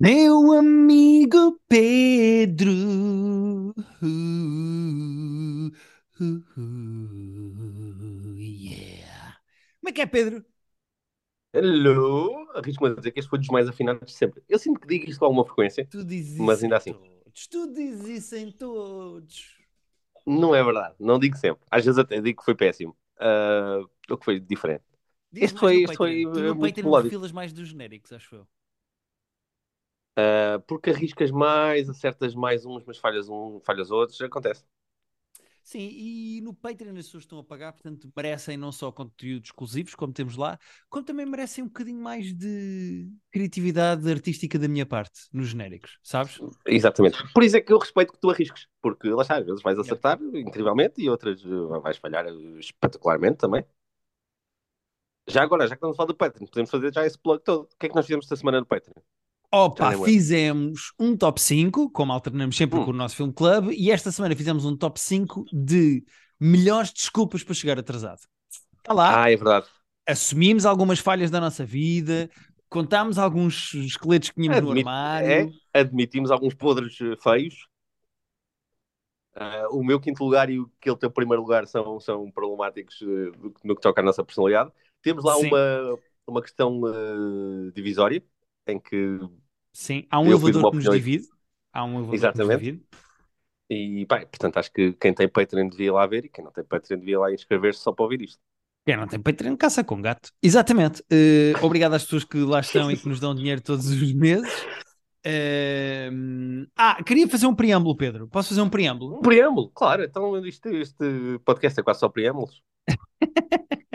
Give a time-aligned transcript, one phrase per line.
[0.00, 3.74] Meu amigo Pedro.
[4.02, 5.70] Uh,
[6.20, 9.38] uh, uh, yeah.
[9.80, 10.44] Como é que é, Pedro?
[11.52, 12.46] Hello!
[12.54, 14.42] Arrisco-me a dizer que este foi dos mais afinados de sempre.
[14.48, 17.46] Eu sinto que digo isto com alguma frequência, Tu dizes mas ainda assim, todos.
[17.48, 19.56] Tu dizes isso em todos.
[20.26, 20.94] não é verdade.
[20.98, 21.64] Não digo sempre.
[21.70, 22.96] Às vezes até digo que foi péssimo.
[23.18, 23.80] Ah,
[24.10, 24.84] o que foi diferente.
[25.30, 26.22] Diz Este foi, este foi.
[26.32, 27.10] Tu eh, no muito melódico.
[27.10, 28.48] filas mais dos genéricos, acho eu.
[30.16, 34.20] Ah, porque arriscas mais, acertas mais uns, mas falhas um, falhas outros.
[34.22, 34.64] Acontece.
[35.62, 39.96] Sim, e no Patreon as pessoas estão a pagar, portanto merecem não só conteúdos exclusivos,
[39.96, 40.56] como temos lá,
[40.88, 46.38] como também merecem um bocadinho mais de criatividade artística da minha parte, nos genéricos, sabes?
[46.64, 47.18] Exatamente.
[47.34, 48.68] Por isso é que eu respeito que tu arrisques.
[48.80, 53.38] Porque lá está, às vezes vais acertar incrivelmente e outras eh, vais falhar eh, espetacularmente
[53.38, 53.64] também.
[55.26, 57.62] Já agora, já que estamos a falar do Patreon, podemos fazer já esse plug todo.
[57.64, 59.02] O que é que nós fizemos esta semana no Patreon?
[59.52, 62.84] Opa, fizemos um top 5, como alternamos sempre Hum.
[62.84, 66.04] com o nosso filme club, e esta semana fizemos um top 5 de
[66.38, 68.20] melhores desculpas para chegar atrasado.
[68.78, 69.66] Está lá, Ah, é verdade.
[70.06, 72.28] assumimos algumas falhas da nossa vida,
[72.68, 75.52] contámos alguns esqueletos que tínhamos no Admito- armário.
[75.72, 77.68] é, admitimos alguns podres eh, feios.
[79.34, 83.32] Ah, o meu quinto lugar e o aquele teu primeiro lugar são, são problemáticos que-
[83.64, 84.70] no que toca à nossa personalidade.
[85.02, 85.48] Temos lá Sim.
[85.48, 88.22] uma, uma questão eh, divisória
[88.66, 89.18] em que
[89.72, 91.28] Sim, há um elevador que nos divide.
[91.72, 92.48] Há um elevador Exatamente.
[92.48, 92.86] que nos divide.
[93.68, 96.64] E, pá, portanto, acho que quem tem Patreon devia lá ver e quem não tem
[96.64, 98.38] Patreon devia lá inscrever-se só para ouvir isto.
[98.86, 100.30] Quem não tem Patreon caça com gato.
[100.40, 101.04] Exatamente.
[101.10, 104.64] Eh, obrigado às pessoas que lá estão e que nos dão dinheiro todos os meses.
[105.24, 106.08] Eh,
[106.76, 108.28] ah, queria fazer um preâmbulo, Pedro.
[108.28, 109.18] Posso fazer um preâmbulo?
[109.18, 110.04] Um preâmbulo, claro.
[110.04, 112.62] Então, isto, este podcast é quase só preâmbulos.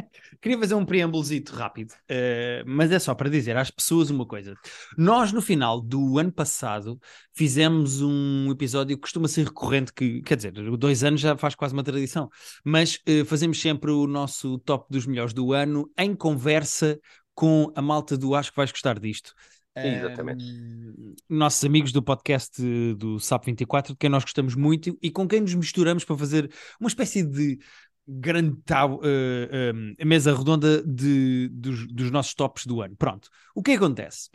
[0.41, 4.55] Queria fazer um preâmbulozito rápido, eh, mas é só para dizer às pessoas uma coisa.
[4.97, 6.99] Nós, no final do ano passado,
[7.31, 11.73] fizemos um episódio que costuma ser recorrente, que quer dizer, dois anos já faz quase
[11.73, 12.27] uma tradição,
[12.65, 16.99] mas eh, fazemos sempre o nosso top dos melhores do ano em conversa
[17.35, 19.33] com a malta do Acho que vais gostar disto.
[19.75, 20.43] Exatamente.
[20.43, 25.09] Ahm, nossos amigos do podcast eh, do SAP 24, de quem nós gostamos muito e
[25.09, 27.57] com quem nos misturamos para fazer uma espécie de
[28.19, 28.57] grande
[29.03, 32.95] eh, mesa redonda de, dos, dos nossos tops do ano.
[32.95, 33.29] Pronto.
[33.55, 34.29] O que acontece?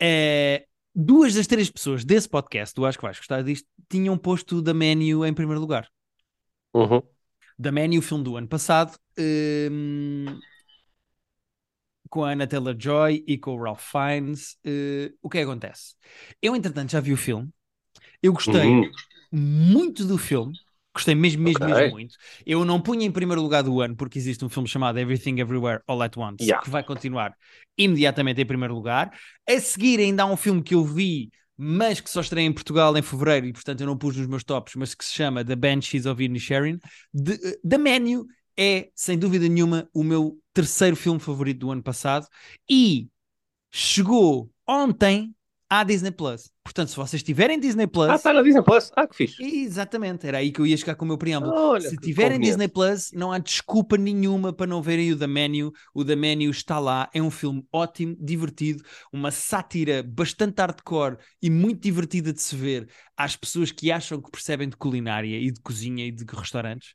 [0.00, 4.60] É, duas das três pessoas desse podcast, do Acho que vais gostar disto, tinham posto
[4.60, 5.88] da Menu em primeiro lugar.
[6.74, 7.02] Uhum.
[7.58, 10.24] Da Menu, o filme do ano passado, hum,
[12.10, 14.56] com a Anna Taylor-Joy e com o Ralph Fiennes.
[14.64, 15.94] eh, o que é que acontece?
[16.42, 17.48] Eu, entretanto, já vi o filme.
[18.22, 18.90] Eu gostei Uhum.
[19.32, 20.54] muito do filme.
[20.94, 21.74] Gostei mesmo, mesmo, Ok.
[21.74, 22.14] mesmo muito.
[22.46, 25.82] Eu não punha em primeiro lugar do ano, porque existe um filme chamado Everything Everywhere
[25.88, 26.62] All at Once, Yeah.
[26.62, 27.34] que vai continuar
[27.76, 29.10] imediatamente em primeiro lugar.
[29.48, 32.96] A seguir, ainda há um filme que eu vi, mas que só estreia em Portugal
[32.96, 35.56] em fevereiro, e portanto eu não pus nos meus tops, mas que se chama The
[35.56, 36.78] Banshees of Inisherin.
[37.12, 42.26] The, The Menu é, sem dúvida nenhuma, o meu terceiro filme favorito do ano passado
[42.70, 43.08] e
[43.72, 45.34] chegou ontem
[45.68, 46.50] à Disney Plus.
[46.62, 48.08] Portanto, se vocês tiverem Disney Plus.
[48.08, 48.90] Ah, está na Disney Plus.
[48.96, 49.42] Ah, que fixe.
[49.42, 51.52] Exatamente, era aí que eu ia chegar com o meu preâmbulo.
[51.54, 52.40] Olha, Se tiverem.
[52.40, 55.72] Disney Plus, não há desculpa nenhuma para não verem o The Menu.
[55.94, 58.82] O The Menu está lá, é um filme ótimo, divertido,
[59.12, 64.30] uma sátira bastante hardcore e muito divertida de se ver às pessoas que acham que
[64.30, 66.94] percebem de culinária e de cozinha e de restaurantes.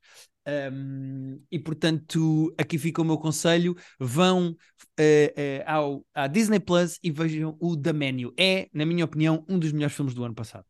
[0.72, 4.56] Um, e portanto, aqui fica o meu conselho: vão
[4.98, 8.34] eh, eh, ao, à Disney Plus e vejam o The Menu.
[8.40, 10.66] É, na minha opinião, um dos melhores filmes do ano passado.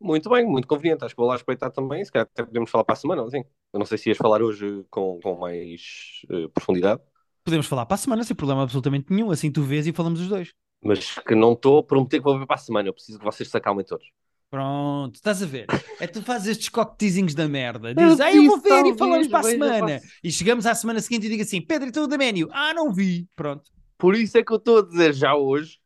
[0.00, 1.04] Muito bem, muito conveniente.
[1.04, 2.04] Acho que vou lá respeitar também.
[2.04, 3.42] Se calhar até podemos falar para a semana, assim.
[3.72, 7.00] Eu não sei se ias falar hoje com, com mais eh, profundidade,
[7.44, 9.30] Podemos falar para a semana sem problema absolutamente nenhum.
[9.30, 10.52] Assim tu vês e falamos os dois.
[10.82, 12.88] mas que não estou a prometer que vou ver para a semana.
[12.88, 14.06] Eu preciso que vocês se acalmem todos.
[14.50, 15.66] Pronto, estás a ver?
[16.00, 17.94] É tu fazes estes cockteasinhos da merda.
[17.94, 20.00] Dizes, ah, eu vou ver e talvez, falamos para a semana.
[20.22, 22.48] E chegamos à semana seguinte e digo assim: Pedro, então o da menu.
[22.52, 23.28] Ah, não vi.
[23.34, 23.70] Pronto.
[23.98, 25.78] Por isso é que eu estou a dizer já hoje,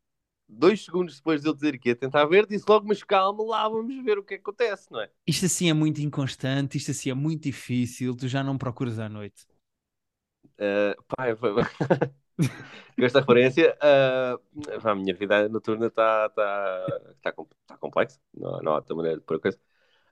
[0.47, 3.67] dois segundos depois de eu dizer que ia tentar ver, disse logo, mas calma lá,
[3.67, 5.09] vamos ver o que acontece, não é?
[5.25, 8.15] Isto assim é muito inconstante, isto assim é muito difícil.
[8.15, 9.45] Tu já não procuras à noite.
[10.59, 11.37] Uh, pá, eu-
[12.97, 16.87] com esta referência, uh, a minha vida noturna está tá,
[17.21, 19.59] tá, com- tá complexa, não, não há outra maneira de pôr a coisa.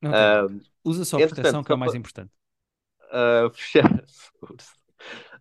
[0.03, 0.17] Ok.
[0.17, 2.31] Uh, Usa só a proteção que é o mais importante.
[3.11, 4.03] uh, fechar,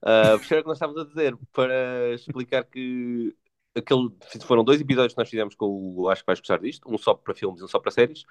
[0.04, 3.36] uh, fechar o que nós estávamos a dizer para explicar que
[3.76, 4.10] aquele,
[4.46, 5.66] foram dois episódios que nós fizemos com
[5.96, 8.24] o Acho que vais gostar disto, um só para filmes e um só para séries.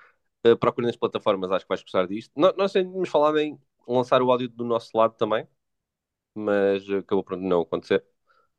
[0.45, 2.31] Uh, procurem nas plataformas, acho que vais gostar disto.
[2.35, 5.47] No- Nós tínhamos falado em lançar o áudio do nosso lado também,
[6.35, 8.03] mas acabou por não acontecer.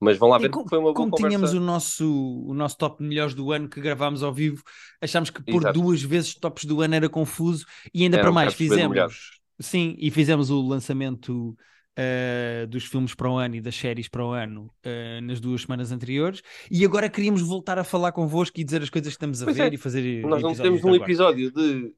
[0.00, 1.28] Mas vão lá ver com- que foi uma boa como conversa.
[1.28, 4.62] tínhamos o nosso, o nosso top melhores do ano que gravámos ao vivo,
[5.00, 5.80] achámos que por Exato.
[5.80, 9.40] duas vezes tops do ano era confuso e ainda Era para um mais fizemos.
[9.60, 11.56] Sim, e fizemos o lançamento
[11.96, 15.62] eh, dos filmes para o ano e das séries para o ano eh, nas duas
[15.62, 19.42] semanas anteriores e agora queríamos voltar a falar convosco e dizer as coisas que estamos
[19.42, 19.74] a Pois ver é.
[19.74, 21.02] e fazer Nós não temos um agora.
[21.02, 21.92] episódio de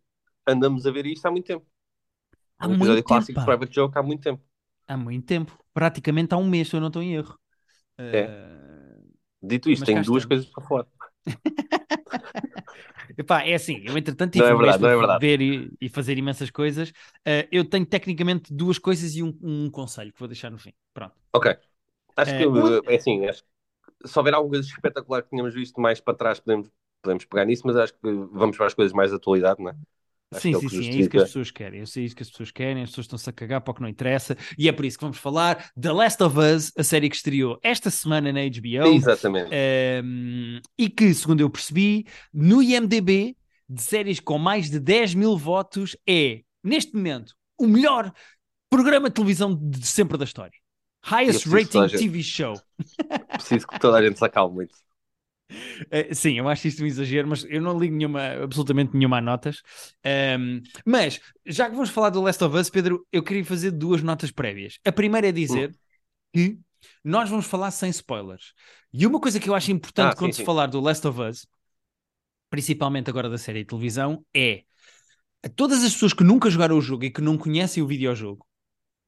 [0.47, 1.67] andamos a ver isto há muito tempo.
[2.59, 3.41] Há um muito episódio tempo, clássico pá.
[3.41, 4.43] de Private Joke há muito tempo.
[4.87, 7.39] Há muito tempo, praticamente há um mês, se eu não estou em erro.
[8.09, 8.99] Eh,
[9.43, 10.25] Dito isto, tenho duas estamos.
[10.25, 10.87] coisas para falar.
[13.17, 15.25] Epá, é assim, eu entretanto Não tive é verdade, não é verdade.
[15.25, 16.93] ver e, e fazer imensas coisas.
[17.25, 20.73] Eh, eu tenho tecnicamente duas coisas e um, um conselho que vou deixar no fim.
[20.95, 21.15] Pronto.
[21.33, 21.47] Ok.
[22.17, 25.55] Acho É, que, uma- é assim, acho que se houver alguma coisa espetacular que tínhamos
[25.55, 26.71] visto mais para trás, podemos,
[27.03, 28.01] podemos pegar nisso, mas acho que
[28.33, 29.77] vamos para as coisas mais de atualidade, não é?
[30.33, 31.81] Acho sim, é sim, sim, é isso que as pessoas querem.
[31.81, 33.83] Eu sei isso que as pessoas querem, as pessoas estão-se a cagar para o que
[33.83, 34.37] não interessa.
[34.57, 37.59] E é por isso que vamos falar The Last of Us, a série que estreou
[37.63, 38.95] esta semana na HBO.
[38.95, 39.51] Exatamente.
[40.05, 43.37] Um, e que, segundo eu percebi, no IMDB,
[43.69, 48.13] de séries com mais de 10 mil votos, é, neste momento, o melhor
[48.69, 50.57] programa de televisão de sempre da história.
[51.03, 52.55] Highest rating gente- TV show.
[53.33, 54.75] Preciso que toda a gente se acalme muito.
[55.87, 59.21] Uh, sim, eu acho isto um exagero, mas eu não ligo nenhuma, absolutamente nenhuma a
[59.21, 59.63] notas.
[60.39, 64.03] Um, mas, já que vamos falar do Last of Us, Pedro, eu queria fazer duas
[64.03, 64.79] notas prévias.
[64.85, 65.75] A primeira é dizer
[66.33, 66.59] que
[67.05, 68.53] nós vamos falar sem spoilers.
[68.93, 70.45] E uma coisa que eu acho importante Ah, quando sim, se sim.
[70.45, 71.47] falar do Last of Us,
[72.49, 74.65] principalmente agora da série de televisão, é
[75.43, 78.47] a todas as pessoas que nunca jogaram o jogo e que não conhecem o videojogo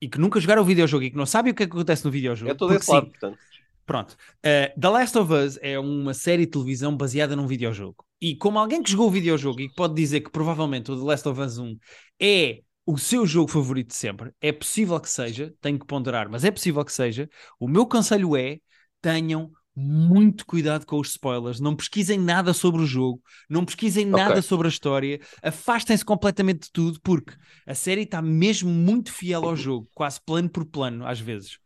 [0.01, 2.05] e que nunca jogaram o videojogo e que não sabem o que é que acontece
[2.05, 2.51] no videojogo.
[2.51, 3.39] É todo porque esse lado, sim, portanto.
[3.85, 4.17] Pronto.
[4.45, 8.05] Uh, The Last of Us é uma série de televisão baseada num videojogo.
[8.21, 11.05] E como alguém que jogou o videojogo e que pode dizer que provavelmente o The
[11.05, 11.77] Last of Us 1
[12.21, 16.45] é o seu jogo favorito de sempre, é possível que seja, tenho que ponderar, mas
[16.45, 17.29] é possível que seja.
[17.59, 18.59] O meu conselho é:
[19.01, 24.33] tenham muito cuidado com os spoilers, não pesquisem nada sobre o jogo, não pesquisem nada
[24.33, 24.43] Ok.
[24.43, 27.33] sobre a história, afastem-se completamente de tudo, porque
[27.67, 31.59] a série está mesmo muito fiel ao jogo, quase plano por plano, às vezes.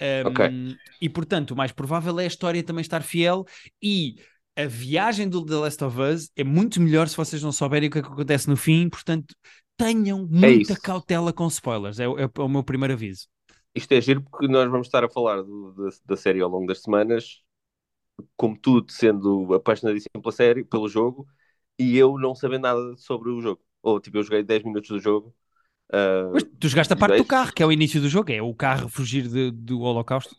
[0.00, 0.40] Um, Ok.
[1.00, 3.44] E portanto, o mais provável é a história também estar fiel
[3.82, 4.16] e
[4.56, 7.92] a viagem do The Last of Us é muito melhor se vocês não souberem o
[7.92, 9.34] que é que acontece no fim, portanto,
[9.76, 10.80] tenham muita isso.
[10.80, 13.26] cautela com spoilers, é, o- é o meu primeiro aviso.
[13.74, 16.66] Isto é giro porque nós vamos estar a falar do- da, da série ao longo
[16.66, 17.42] das semanas,
[18.36, 21.26] como tudo sendo apaixonadíssimo pela série, pelo jogo,
[21.78, 23.62] e eu não sabendo nada sobre o jogo.
[23.82, 25.34] Ou tipo, eu joguei 10 minutos do jogo.
[25.92, 28.42] Ah, Mas tu jogaste a parte do carro, que é o início do jogo, é
[28.42, 30.34] o carro fugir de- do Holocausto.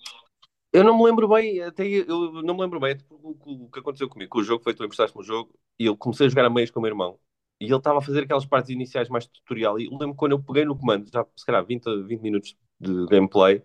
[0.74, 3.80] Eu não me lembro bem, até eu não me lembro bem o, o- o que
[3.80, 4.30] aconteceu comigo.
[4.32, 6.70] Com o jogo foi tu emprestaste-me o jogo e eu comecei a jogar a meias
[6.70, 7.18] com o meu irmão.
[7.62, 9.80] E ele estava a fazer aquelas partes iniciais mais tutorial.
[9.80, 12.56] E eu lembro quando eu peguei no comando, já se calhar 20, a 20 minutos
[12.80, 13.64] de gameplay,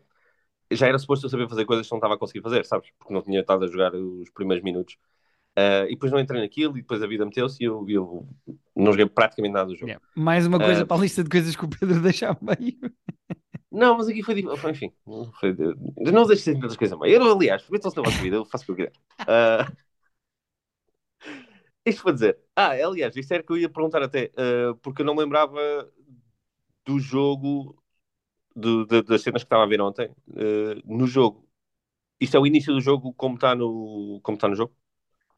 [0.72, 2.90] já era suposto eu saber fazer coisas que não estava a conseguir fazer, sabes?
[2.98, 4.96] Porque não tinha estado a jogar os primeiros minutos.
[5.56, 8.28] Ah, e depois não entrei naquilo e depois a vida meteu-se e eu, eu
[8.74, 9.88] não joguei praticamente nada do jogo.
[9.88, 10.04] Yeah.
[10.14, 10.86] Mais uma coisa Ah.
[10.86, 12.78] para a lista de coisas que o Pedro deixa a meio.
[13.70, 15.54] Não, mas aqui foi, dif- foi, enfim, não foi,
[16.12, 17.16] não deixo de tantas coisas meio.
[17.22, 18.92] Eu, aliás, metam-se na vossa vida, eu faço o que eu quiser.
[19.20, 19.70] Ah,
[21.86, 25.06] isto para dizer, ah, aliás, isto era que eu ia perguntar até, ah, porque eu
[25.06, 25.58] não lembrava
[26.84, 27.80] do jogo,
[28.54, 30.10] do- da- das cenas que estava a ver ontem,
[30.84, 31.48] no jogo.
[32.20, 34.74] Isto é o início do jogo como está no, como está no jogo?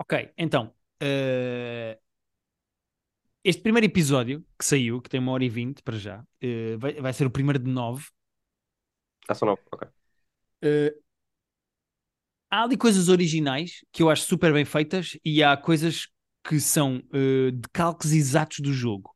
[0.02, 0.74] Ok, então.
[1.00, 1.98] eh,
[3.44, 6.94] Este primeiro episódio que saiu, que tem uma hora e vinte para já, eh, vai,
[6.94, 8.04] vai ser o primeiro de nove.
[9.28, 9.88] Ah, são nove, ok.
[10.60, 10.92] Eh,
[12.50, 16.06] há ali coisas originais que eu acho super bem feitas e há coisas
[16.44, 19.10] que são eh, decalques exatos do jogo.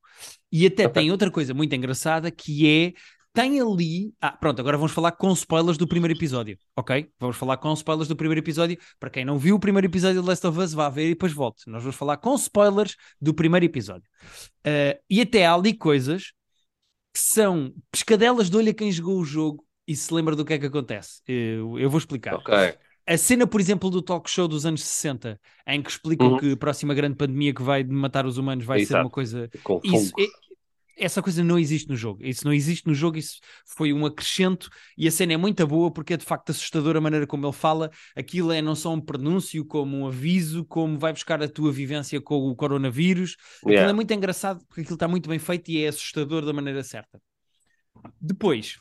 [0.51, 0.97] E até Ok.
[0.97, 2.93] tem outra coisa muito engraçada que é.
[3.37, 4.15] Tem ali.
[4.19, 7.07] Ah, pronto, agora vamos falar com spoilers do primeiro episódio, ok?
[7.21, 8.79] Vamos falar com spoilers do primeiro episódio.
[8.99, 11.35] Para quem não viu o primeiro episódio de Last of Us, vá ver e depois
[11.35, 11.69] volte.
[11.69, 14.09] Nós vamos falar com spoilers do primeiro episódio.
[14.65, 16.33] Eh, e até há ali coisas
[17.13, 20.55] que são pescadelas de olho a quem jogou o jogo e se lembra do que
[20.55, 21.21] é que acontece.
[21.29, 22.37] Eu, eu vou explicar.
[22.37, 22.55] Ok.
[23.09, 25.39] A cena, por exemplo, do talk show dos anos 60,
[25.69, 26.39] em que explicam Uhum.
[26.39, 29.05] que a próxima grande pandemia que vai matar os humanos vai ser Exato.
[29.05, 29.49] uma coisa.
[29.63, 30.13] Com Isso,
[30.97, 32.25] essa coisa não existe no jogo.
[32.25, 35.91] Isso não existe no jogo, isso foi um acrescento e a cena é muito boa
[35.93, 37.91] porque é de facto assustadora a maneira como ele fala.
[38.17, 42.21] Aquilo é não só um prenúncio, como um aviso, como vai buscar a tua vivência
[42.21, 43.37] com o coronavírus.
[43.67, 43.91] Aquilo Yeah.
[43.91, 47.21] é muito engraçado porque aquilo está muito bem feito e é assustador da maneira certa.
[48.21, 48.79] Depois,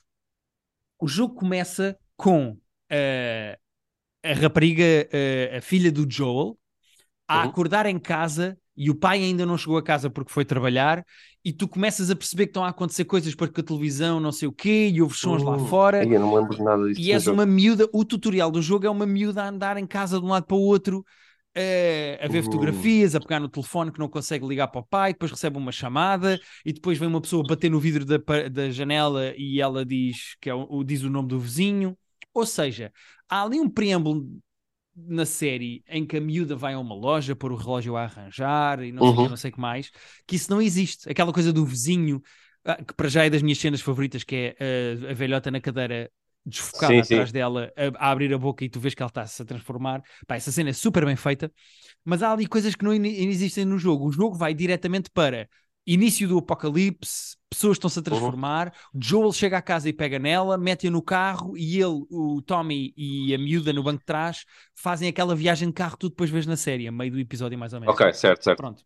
[1.00, 2.58] o jogo começa com
[2.90, 3.58] eh,
[4.24, 6.58] a rapariga, eh, a filha do Joel,
[7.28, 7.44] a Uhum.
[7.44, 11.06] acordar em casa e o pai ainda não chegou a casa porque foi trabalhar,
[11.44, 14.48] e tu começas a perceber que estão a acontecer coisas porque a televisão, não sei
[14.48, 16.10] o quê, e houve sons lá Hum, fora.
[16.14, 17.02] eu não lembro nada disso.
[17.04, 20.20] E és uma miúda, o tutorial do jogo é uma miúda a andar em casa
[20.20, 21.06] de um lado para o outro,
[21.54, 22.44] eh, a ver Hum.
[22.44, 25.72] fotografias, a pegar no telefone que não consegue ligar para o pai, depois recebe uma
[25.72, 28.18] chamada e depois vem uma pessoa bater no vidro da,
[28.50, 31.98] da janela e ela diz que é o- diz o nome do vizinho.
[32.34, 32.92] Ou seja,
[33.30, 34.26] há ali um preâmbulo
[34.96, 38.82] na série em que a miúda vai a uma loja pôr o relógio a arranjar
[38.84, 39.24] e não sei o Uhum.
[39.24, 39.92] que, não sei o que mais,
[40.28, 41.10] que isso não existe.
[41.10, 42.22] Aquela coisa do vizinho,
[42.64, 45.60] ah, que para já é das minhas cenas favoritas, que é ah, a velhota na
[45.62, 46.10] cadeira
[46.46, 47.32] desfocada Sim, atrás sim.
[47.32, 50.02] dela a, a abrir a boca e tu vês que ela está-se a transformar.
[50.28, 51.52] Pá, essa cena é super bem feita,
[52.04, 54.08] mas há ali coisas que não in- existem no jogo.
[54.08, 55.50] O jogo vai diretamente para
[55.86, 60.92] início do apocalipse, pessoas estão-se a transformar, Joel chega à casa e pega nela, mete-a
[60.92, 65.36] no carro e ele, o Tommy e a miúda no banco de trás fazem aquela
[65.36, 67.80] viagem de carro que tu depois vês na série, a meio do episódio mais ou
[67.82, 67.98] menos.
[67.98, 68.64] Ok, certo, certo.
[68.66, 68.84] Pronto.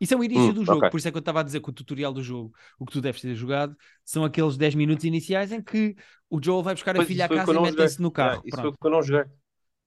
[0.00, 0.90] Isso é o início Hum, do jogo, ok.
[0.90, 2.92] por isso é que eu estava a dizer que o tutorial do jogo, o que
[2.92, 5.94] tu deves ter jogado, são aqueles 10 minutos iniciais em que
[6.30, 7.88] o Joel vai buscar a Pois, filha isso à o casa e joguei.
[7.98, 8.40] no carro.
[8.40, 8.60] Yeah, isso Pronto.
[8.60, 9.30] foi o que eu não joguei.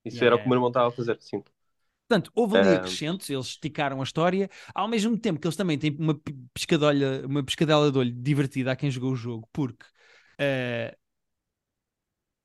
[0.05, 0.41] Isso Yeah, era o yeah.
[0.41, 1.43] que o meu irmão estava a fazer, sim.
[2.07, 2.75] Portanto, houve ali Ah.
[2.75, 6.19] acrescentos, eles esticaram a história, ao mesmo tempo que eles também têm uma
[6.53, 9.85] pescadolha, uma pescadela de olho divertida a quem jogou o jogo, porque
[10.37, 10.95] eh,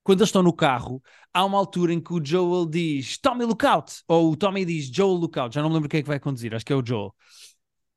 [0.02, 1.02] quando eles estão no carro,
[1.34, 5.14] há uma altura em que o Joel diz Tommy Lookout, ou o Tommy diz Joel
[5.14, 7.14] Lookout, já não me lembro quem é que vai conduzir, acho que é o Joel.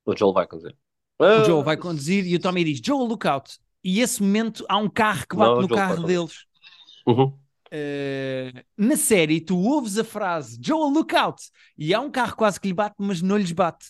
[0.05, 0.75] O Joel vai conduzir.
[1.19, 3.57] O Joel vai conduzir e o Tommy diz Joel Lookout.
[3.83, 6.45] E esse momento há um carro que bate Não, no Joel carro deles.
[7.05, 7.39] Uhum.
[7.73, 11.41] Uh, na série, tu ouves a frase Joel, look out!
[11.77, 13.87] E há um carro quase que lhe bate, mas não lhes bate.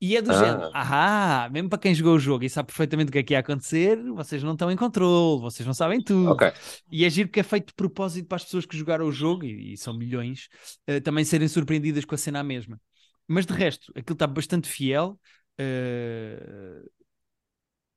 [0.00, 0.34] E é do Ah.
[0.34, 3.32] género, ah, mesmo para quem jogou o jogo e sabe perfeitamente o que é que
[3.32, 6.30] ia acontecer, vocês não estão em controle, vocês não sabem tudo.
[6.32, 6.52] Ok.
[6.92, 9.42] E é giro que é feito de propósito para as pessoas que jogaram o jogo,
[9.44, 10.48] e, e são milhões,
[10.88, 12.78] uh, também serem surpreendidas com a cena à mesma.
[13.26, 15.18] Mas de resto, aquilo está bastante fiel.
[15.58, 16.90] uh,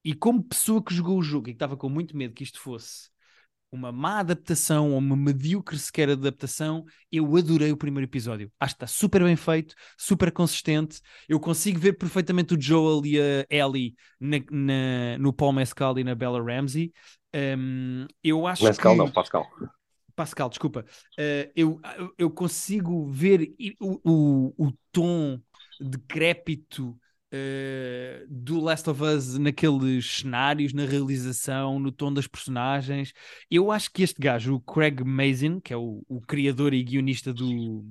[0.03, 2.59] e como pessoa que jogou o jogo e que estava com muito medo que isto
[2.59, 3.09] fosse
[3.71, 8.51] uma má adaptação ou uma medíocre sequer adaptação, eu adorei o primeiro episódio.
[8.59, 10.99] Acho que está super bem feito, super consistente.
[11.27, 16.03] Eu consigo ver perfeitamente o Joel e a Ellie na, na- no Paul Mescal e
[16.03, 16.91] na Bella Ramsey.
[17.35, 18.97] Um, eu acho Mescal que...
[18.97, 19.47] não, Pascal.
[20.15, 20.83] Pascal, desculpa.
[21.17, 21.79] Uh, eu,
[22.17, 25.39] eu consigo ver o, o, o tom
[25.79, 26.97] decrépito
[27.33, 33.13] uh, do Last of Us naqueles cenários, na realização, no tom das personagens.
[33.50, 37.33] Eu acho que este gajo, o Craig Mazin, que é o, o criador e guionista
[37.33, 37.86] do,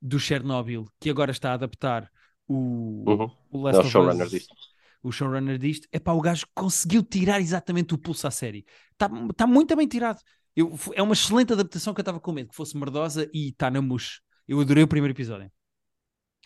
[0.00, 2.10] do Chernobyl, que agora está a adaptar
[2.48, 3.30] o, Uhum.
[3.50, 4.54] o É Last o of showrunner Us disto.
[5.02, 8.64] o showrunner disto, é pá, o gajo conseguiu tirar exatamente o pulso à série.
[8.92, 10.20] Está tá muito bem tirado.
[10.56, 13.70] Eu, é uma excelente adaptação que eu estava com medo, que fosse merdosa e está
[13.70, 14.20] na mousse.
[14.48, 15.50] Eu adorei o primeiro episódio.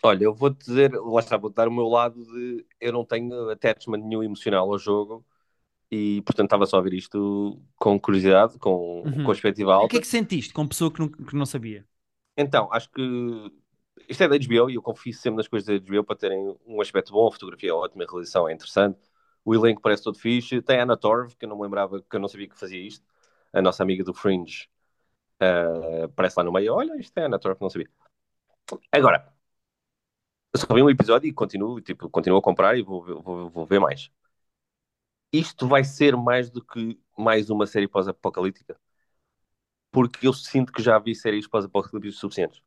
[0.03, 3.51] Olha, eu vou-te dizer, lá está, vou-te dar o meu lado de eu não tenho
[3.51, 5.27] attachment nenhum emocional ao jogo
[5.91, 9.13] e, portanto, estava só a ver isto com curiosidade, com, Uhum.
[9.23, 9.89] com perspectiva O alta.
[9.89, 11.87] que é que sentiste com pessoa que não, que não sabia?
[12.37, 13.03] Então, acho que
[14.09, 16.81] isto é da HBO e eu confio sempre nas coisas da HBO para terem um
[16.81, 18.99] aspecto bom, a fotografia é ótima, a realização é interessante,
[19.45, 20.63] o elenco parece todo fixe.
[20.63, 22.81] Tem a Anna Torv, que eu não me lembrava, que eu não sabia que fazia
[22.87, 23.05] isto,
[23.53, 24.69] a nossa amiga do Fringe,
[25.43, 26.75] uh, aparece lá no meio.
[26.75, 27.89] Olha, isto é a Anna Torv, não sabia.
[28.93, 29.33] Agora,
[30.63, 33.67] eu só vi um episódio e continuo, tipo, continuo a comprar e vou, vou, vou
[33.67, 34.11] ver mais.
[35.33, 38.79] Isto vai ser mais do que mais uma série pós-apocalíptica,
[39.93, 42.63] porque eu sinto que já vi séries pós-apocalípticas suficientes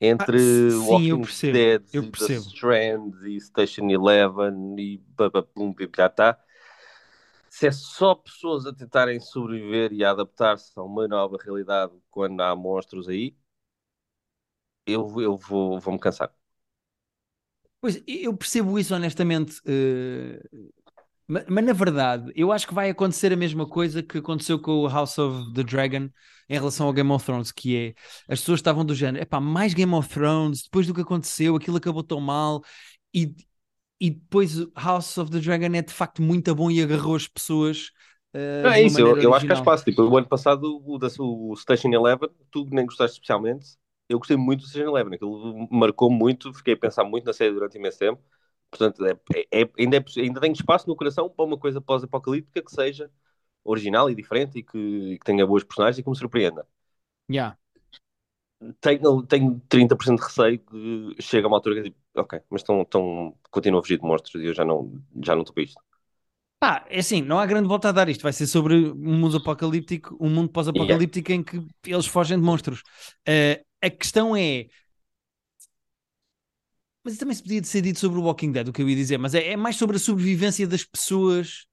[0.00, 2.40] entre Ah, sim, Walking percebo, Dead eu e The.
[2.40, 6.38] Strand e Station Eleven e bababum, já está.
[7.48, 12.40] Se é só pessoas a tentarem sobreviver e a adaptar-se a uma nova realidade quando
[12.40, 13.36] há monstros aí,
[14.86, 16.32] eu, eu vou, vou me cansar.
[17.80, 20.40] Pois, eu percebo isso honestamente, eh,
[21.28, 24.72] ma- mas, na verdade, eu acho que vai acontecer a mesma coisa que aconteceu com
[24.72, 26.10] o House of the Dragon
[26.48, 27.94] em relação ao Game of Thrones, que é
[28.32, 31.76] as pessoas estavam do género, epá, mais Game of Thrones, depois do que aconteceu, aquilo
[31.78, 32.62] acabou tão mal,
[33.14, 33.34] e,
[34.00, 37.28] e depois o House of the Dragon é de facto muito bom e agarrou as
[37.28, 37.90] pessoas
[38.34, 39.84] eh, Não, é isso, eu, eu acho que há espaço.
[39.84, 43.78] Tipo, o ano passado, o, da, o Station Eleven, tu nem gostaste especialmente.
[44.10, 47.52] Eu gostei muito do Station Eleven, aquilo marcou muito, fiquei a pensar muito na série
[47.54, 48.22] durante imenso tempo.
[48.70, 52.62] Portanto, é, é, é- ainda, é, ainda tenho espaço no coração para uma coisa pós-apocalíptica
[52.62, 53.10] que seja
[53.64, 56.66] original e diferente e que, que tenha boas personagens e que me surpreenda.
[57.28, 57.54] Yeah.
[58.80, 62.82] Tenho, tenho 30% de receio que chega a uma altura que digo, ok, mas estão,
[62.82, 65.82] estão, continuam a fugir de monstros e eu já não, já não estou para isto.
[66.58, 68.22] Pá, é assim, não há grande volta a dar isto.
[68.22, 72.82] Vai ser sobre um mundo apocalíptico, um mundo pós-apocalíptico em que eles fogem de monstros.
[73.26, 74.66] Eh, a questão é:
[77.04, 79.18] Mas também se podia ser dito sobre o Walking Dead, o que eu ia dizer,
[79.18, 81.66] mas é, é mais sobre a sobrevivência das pessoas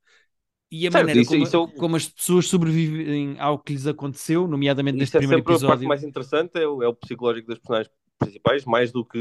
[0.72, 3.88] e a Certo, maneira isso- como, isso é como as pessoas sobrevivem ao que lhes
[3.88, 5.88] aconteceu, nomeadamente neste é primeiro sempre a parte episódio.
[5.88, 9.20] mais interessante, é o, é o psicológico das personagens principais, mais do que,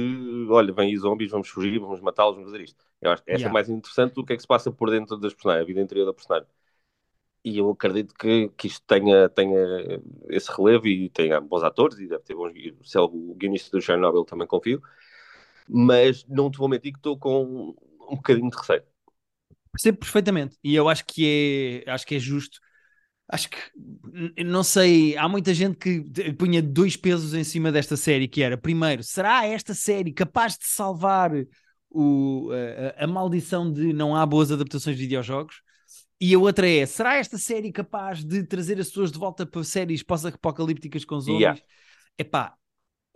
[0.51, 2.85] olha, vêm aí zombies, vamos fugir, vamos matá-los, vamos fazer isto.
[3.01, 3.49] Eu acho que essa Yeah.
[3.49, 5.81] é mais interessante do que é que se passa por dentro das personagens, a vida
[5.81, 6.49] interior da personagem.
[7.47, 9.57] E eu acredito que, que isto tenha, tenha
[10.31, 12.53] esse relevo e tenha bons atores e deve ter bons
[12.85, 14.83] se é o guionista do Chernobyl também confio,
[15.69, 17.75] mas não te vou mentir que estou com
[18.11, 18.85] um bocadinho de receio.
[19.73, 20.57] Percebo perfeitamente.
[20.65, 22.59] E eu acho que é, acho que é justo.
[23.29, 23.59] Acho que,
[24.45, 26.03] não sei, há muita gente que
[26.35, 30.67] punha dois pesos em cima desta série, que era, primeiro, será esta série capaz de
[30.67, 31.33] salvar
[31.91, 32.51] o,
[32.99, 35.63] a- a maldição de não há boas adaptações de videojogos?
[36.21, 39.63] E a outra é, será esta série capaz de trazer as pessoas de volta para
[39.63, 41.41] séries pós-apocalípticas com zombies?
[41.41, 41.61] Yeah.
[42.19, 42.55] Epá,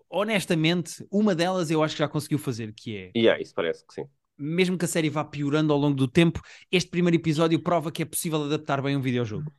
[0.09, 3.95] honestamente, uma delas eu acho que já conseguiu fazer, que é é, isso parece que
[3.95, 4.05] sim.
[4.37, 6.41] mesmo que a série vá piorando ao longo do tempo,
[6.71, 9.51] este primeiro episódio prova que é possível adaptar bem um videojogo.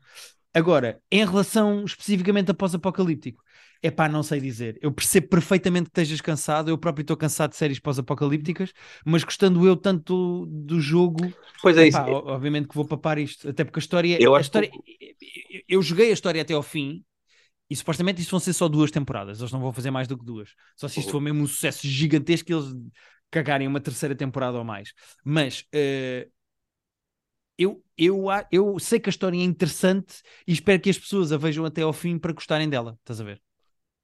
[0.53, 3.41] Agora, em relação especificamente a pós-apocalíptico,
[3.81, 4.77] é pá, não sei dizer.
[4.81, 8.73] Eu percebo perfeitamente que estejas cansado, eu próprio estou cansado de séries pós-apocalípticas,
[9.05, 11.97] mas gostando eu tanto do jogo, Pois é, isso.
[11.97, 14.57] epá, o- obviamente que vou papar isto, até porque a história, Eu a acho que-
[14.57, 17.03] história eu- eu joguei a história até ao fim.
[17.69, 20.25] E supostamente isto vão ser só duas temporadas, eles não vão fazer mais do que
[20.25, 20.49] duas.
[20.75, 21.11] Só se isto Uhum.
[21.13, 22.65] for mesmo um sucesso gigantesco, eles
[23.31, 24.93] cagarem uma terceira temporada ou mais.
[25.23, 26.27] Mas eh,
[27.63, 31.37] eu, eu, eu sei que a história é interessante e espero que as pessoas a
[31.37, 32.97] vejam até ao fim para gostarem dela.
[33.01, 33.41] Estás a ver?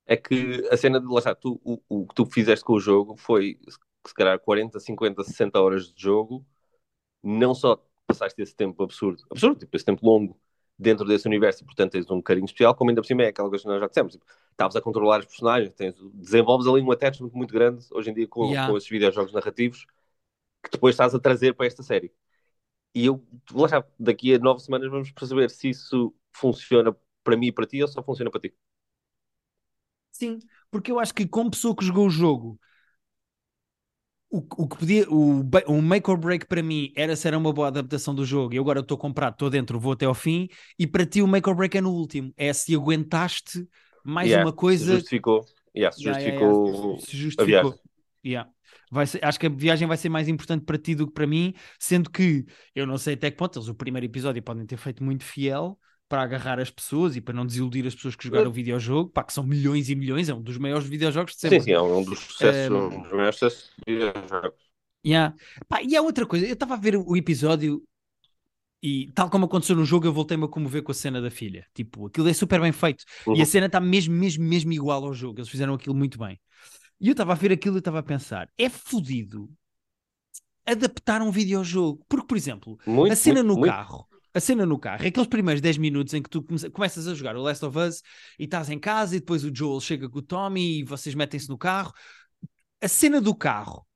[0.06, 2.80] é que a cena de lá está, tu, o, o que tu fizeste com o
[2.80, 3.60] jogo foi
[4.06, 6.46] se calhar 40, 50, 60 horas de jogo,
[7.24, 10.40] não só passaste esse tempo absurdo, absurdo, tipo, esse tempo longo
[10.80, 13.50] dentro desse universo, e portanto tens um carinho especial, como ainda por cima é aquela
[13.50, 16.92] coisa que nós já dissemos, tipo, estavas a controlar os personagens, tens, desenvolves ali um
[16.92, 18.72] attachment muito grande hoje em dia com, Yeah.
[18.72, 19.86] com esses videojogos narrativos
[20.64, 22.12] que depois estás a trazer para esta série.
[22.98, 23.24] E eu,
[23.54, 27.68] lá está, daqui a nove semanas vamos perceber se isso funciona para mim e para
[27.68, 28.56] ti ou só funciona para ti.
[30.12, 30.40] Sim,
[30.72, 32.60] porque eu acho que como pessoa que jogou o jogo,
[34.30, 37.54] o, o que podia, o, o make or break para mim era se era uma
[37.54, 38.54] boa adaptação do jogo.
[38.54, 40.50] E agora estou comprado, estou dentro, vou até ao fim.
[40.78, 42.34] E para ti o make or break é no último.
[42.36, 43.68] É se aguentaste
[44.04, 44.86] mais Yeah, uma coisa.
[44.86, 46.54] Se justificou, yeah, se Yeah, yeah, justificou
[46.94, 47.00] yeah.
[47.00, 47.80] Se justificou.
[48.26, 48.50] Yeah.
[49.06, 51.54] Ser- acho que a viagem vai ser mais importante para ti do que para mim,
[51.80, 55.04] sendo que eu não sei até que ponto eles o primeiro episódio podem ter feito
[55.04, 58.54] muito fiel para agarrar as pessoas e para não desiludir as pessoas que jogaram o
[58.54, 61.60] videojogo, pá, que são milhões e milhões, é um dos maiores videojogos de sempre.
[61.60, 64.68] Sim, sim, é um dos sucessos, Um, um dos maiores sucessos de videojogos.
[65.06, 65.36] Yeah.
[65.68, 67.84] Pá, e há outra coisa, eu estava a ver o episódio
[68.82, 71.66] e tal como aconteceu no jogo, eu voltei-me a comover com a cena da filha.
[71.74, 73.04] Tipo, aquilo é super bem feito.
[73.26, 73.42] E Uhum.
[73.42, 75.40] a cena está mesmo, mesmo, mesmo igual ao jogo.
[75.40, 76.40] Eles fizeram aquilo muito bem.
[77.00, 79.50] E eu estava a ver aquilo e estava a pensar: é fodido
[80.66, 82.04] adaptar um videojogo.
[82.08, 83.72] Porque, por exemplo, Muito, a cena muito, no muito.
[83.72, 84.08] carro.
[84.34, 87.16] A cena no carro, é aqueles primeiros 10 minutos em que tu come- começas a
[87.16, 88.04] jogar o Last of Us
[88.38, 91.50] e estás em casa e depois o Joel chega com o Tommy e vocês metem-se
[91.50, 91.92] no carro.
[92.80, 93.88] A cena do carro,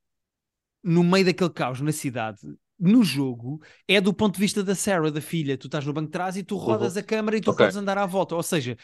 [0.83, 2.39] no meio daquele caos na cidade,
[2.79, 5.55] no jogo, é do ponto de vista da Sarah, da filha.
[5.57, 7.53] Tu estás no banco de trás e tu rodas a câmara e tu Uhum.
[7.53, 7.65] Ok.
[7.65, 8.35] podes andar à volta.
[8.35, 8.75] Ou seja,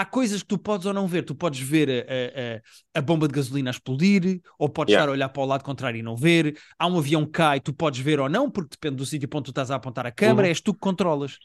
[0.00, 1.22] há coisas que tu podes ou não ver.
[1.24, 5.04] Tu podes ver a, a- a bomba de gasolina a explodir, ou podes Yeah.
[5.04, 6.56] estar a olhar para o lado contrário e não ver.
[6.78, 9.44] Há um avião que cai, tu podes ver ou não, porque depende do sítio onde
[9.44, 10.50] tu estás a apontar a câmara, Uhum.
[10.50, 11.38] és tu que controlas.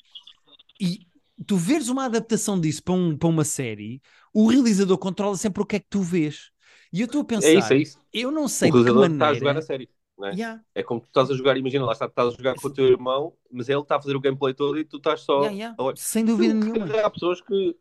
[0.80, 1.00] E
[1.48, 4.02] tu veres uma adaptação disso para, um- para uma série,
[4.34, 6.52] o realizador controla sempre o que é que tu vês.
[6.92, 8.00] E eu estou a pensar, É isso, é isso.
[8.14, 9.40] eu não O sei de que realizador está a maneira.
[9.40, 9.90] jogar a série.
[10.26, 10.30] é?
[10.36, 12.72] Yeah, É como tu estás a jogar, imagina lá, está- estás a jogar com o
[12.72, 15.42] teu irmão, mas ele está a fazer o gameplay todo e tu estás só.
[15.50, 15.94] yeah, yeah.
[15.98, 16.86] Sem dúvida nenhuma.
[17.02, 17.76] Há pessoas que.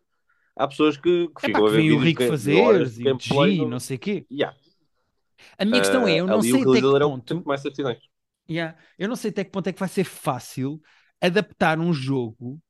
[0.56, 3.02] Há pessoas que, que É ficam pá, a que ver vem o Rico fazer e
[3.02, 3.16] gameplay.
[3.18, 4.26] G, não sei o quê.
[4.30, 4.54] Yeah.
[5.58, 7.24] A minha questão é, eu não Ah, ali sei até que é ponto.
[7.26, 7.62] pouco mais.
[8.48, 8.76] Yeah.
[8.98, 10.80] Eu não sei até que ponto é que vai ser fácil
[11.20, 12.60] adaptar um jogo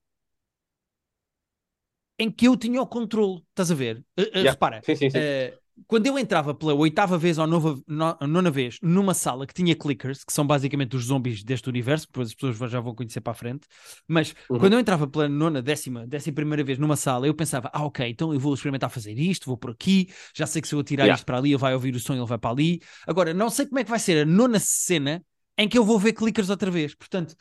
[2.18, 3.42] em que eu tinha o controle.
[3.50, 4.04] Estás a ver?
[4.18, 4.52] Uh, uh, Yeah.
[4.52, 5.28] Repara, Sim, sim, sim.
[5.50, 9.54] uh, quando eu entrava pela oitava vez ou nova, no- nona vez numa sala que
[9.54, 13.20] tinha clickers, que são basicamente os zombies deste universo, depois as pessoas já vão conhecer
[13.20, 13.66] para a frente,
[14.06, 14.58] mas Uhum.
[14.58, 18.06] quando eu entrava pela nona, décima, décima primeira vez numa sala, eu pensava, ah, ok,
[18.08, 21.06] então eu vou experimentar fazer isto, vou por aqui, já sei que se eu atirar
[21.06, 21.14] Yeah.
[21.14, 22.80] isto para ali, ele vai ouvir o som, ele vai para ali.
[23.06, 25.22] Agora, não sei como é que vai ser a nona cena
[25.58, 26.94] em que eu vou ver clickers outra vez.
[26.94, 27.34] Portanto,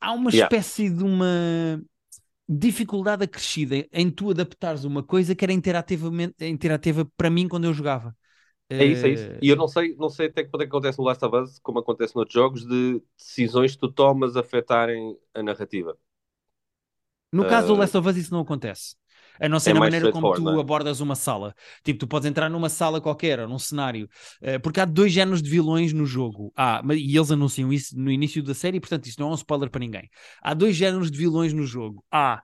[0.00, 0.44] há uma Yeah.
[0.44, 1.80] espécie de uma
[2.48, 7.74] dificuldade acrescida em tu adaptares uma coisa que era interativamente interativa para mim quando eu
[7.74, 8.16] jogava.
[8.80, 9.28] É isso, é isso.
[9.30, 11.24] Eh, E eu não sei, não sei até que ponto é que acontece no Last
[11.24, 15.98] of Us, como acontece noutros jogos, de decisões que tu tomas afetarem a narrativa.
[17.32, 18.96] No caso do Eh, Last of Us isso não acontece.
[19.40, 20.60] A não ser É na maneira como tu é?
[20.60, 21.54] abordas uma sala.
[21.84, 24.08] Tipo, tu podes entrar numa sala qualquer, ou num cenário,
[24.40, 26.52] eh, porque há dois géneros de vilões no jogo.
[26.56, 29.34] Ah, mas- e eles anunciam isso no início da série, portanto, isto não é um
[29.34, 30.08] spoiler para ninguém.
[30.42, 32.04] Há dois géneros de vilões no jogo.
[32.10, 32.42] Há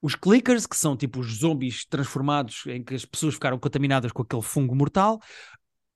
[0.00, 4.22] os clickers, que são tipo os zombies transformados, em que as pessoas ficaram contaminadas com
[4.22, 5.20] aquele fungo mortal,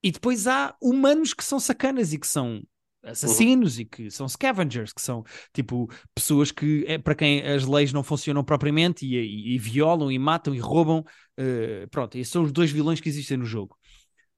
[0.02, 2.62] e depois há humanos que são sacanas e que são
[3.06, 7.92] assassinos e que são scavengers, que são tipo pessoas que é, para quem as leis
[7.92, 11.04] não funcionam propriamente e, e- e violam e matam e roubam.
[11.36, 13.76] eh, pronto, esses são os dois vilões que existem no jogo.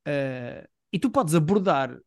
[0.06, 1.98] Eh, e tu podes abordar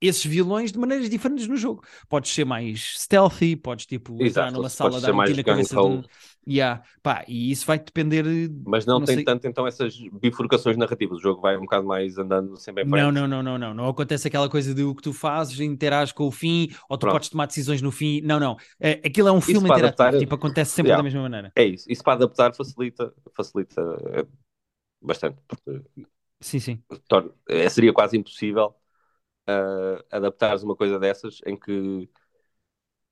[0.00, 1.82] esses vilões de maneiras diferentes no jogo.
[2.08, 6.04] Podes ser mais stealthy, podes tipo entrar Exato, numa podes sala na cabeça de um...
[6.46, 8.24] Yeah, pá, e isso vai depender.
[8.66, 11.18] Mas não, Não tem sei- tanto então essas bifurcações narrativas.
[11.18, 13.02] O jogo vai um bocado mais andando sempre em frente.
[13.02, 13.74] Não, não, não, não, não.
[13.74, 17.00] Não acontece aquela coisa de o que tu fazes, interages com o fim, ou tu
[17.00, 17.14] Pronto.
[17.14, 18.20] podes tomar decisões no fim.
[18.20, 18.56] Não, não.
[18.78, 20.98] É, aquilo é um filme interativo, adaptar- tipo, acontece sempre Yeah.
[21.00, 21.52] da mesma maneira.
[21.56, 21.90] É isso.
[21.90, 23.80] Isso para adaptar facilita, facilita
[24.12, 24.26] eh,
[25.00, 25.38] bastante.
[26.40, 26.82] Sim, sim.
[27.08, 28.74] torna- eh, seria quase impossível
[29.48, 32.08] uh, adaptares uma coisa dessas em que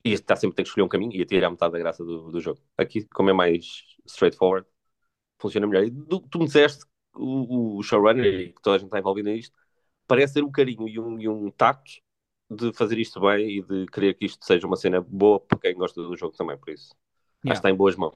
[0.05, 2.05] ias estar sempre a ter que escolher um caminho e ia tirar metade da graça
[2.05, 2.61] do, do jogo.
[2.77, 4.67] Aqui, como é mais straightforward,
[5.39, 5.85] funciona melhor.
[5.85, 6.85] E do tu me disseste,
[7.15, 9.57] o, o showrunner, e que toda a gente está envolvida nisto,
[10.07, 11.93] parece ter um carinho e um, e um tacto
[12.51, 15.75] de fazer isto bem e de querer que isto seja uma cena boa para quem
[15.75, 16.91] gosta do jogo também, por isso.
[16.91, 16.97] Acho
[17.43, 17.59] que Yeah.
[17.59, 18.15] está em boas mãos.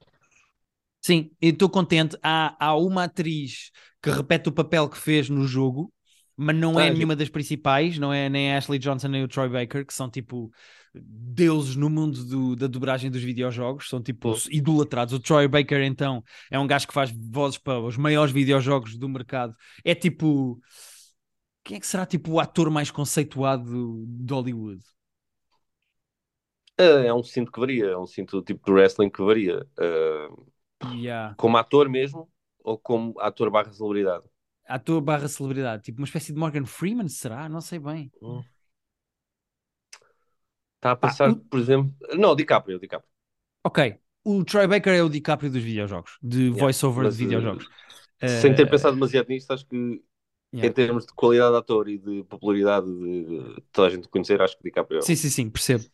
[1.01, 2.17] Sim, e estou contente.
[2.21, 3.71] Há, há uma atriz
[4.01, 5.93] que repete o papel que fez no jogo,
[6.37, 9.23] mas não Ah, é é nenhuma das principais, não é nem a Ashley Johnson nem
[9.23, 10.51] o Troy Baker, que são tipo
[10.95, 15.13] deuses no mundo do- da dobragem dos videojogos, são tipo idolatrados.
[15.13, 19.09] O Troy Baker, então, é um gajo que faz vozes para os maiores videojogos do
[19.09, 19.55] mercado.
[19.83, 20.59] É tipo.
[21.63, 24.83] Quem é que será tipo o ator mais conceituado de Hollywood?
[26.77, 29.65] É, é um cinto que varia, é um cinto tipo de wrestling que varia.
[29.79, 30.47] Uh,
[30.81, 31.35] Yeah.
[31.35, 32.29] como ator mesmo
[32.63, 34.25] ou como ator barra celebridade?
[34.67, 37.47] Ator barra celebridade, tipo uma espécie de Morgan Freeman, será?
[37.49, 38.11] Não sei bem.
[40.77, 41.93] Está a Pá, pensar, o- por exemplo.
[42.17, 43.09] Não, DiCaprio, DiCaprio.
[43.63, 43.79] Ok,
[44.23, 47.67] o Troy Baker é o DiCaprio dos videojogos, de Yeah, voice-over mas, de videojogos.
[48.25, 50.03] Sem ter Eh, pensado demasiado nisto, acho que
[50.51, 50.69] yeah.
[50.69, 54.57] em termos de qualidade de ator e de popularidade de toda a gente conhecer, acho
[54.57, 55.85] que DiCaprio é Sim, sim, sim, percebo.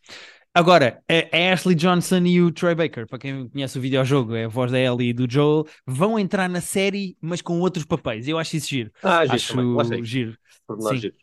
[0.55, 4.47] Agora, a Ashley Johnson e o Troy Baker, para quem conhece o videojogo, é a
[4.47, 8.27] voz da Ellie e do Joel, vão entrar na série, mas com outros papéis.
[8.27, 8.91] Eu acho isso giro.
[9.01, 10.03] Ah, acho também.
[10.03, 10.37] Giro.
[10.79, 10.97] sim.
[10.97, 11.15] giro.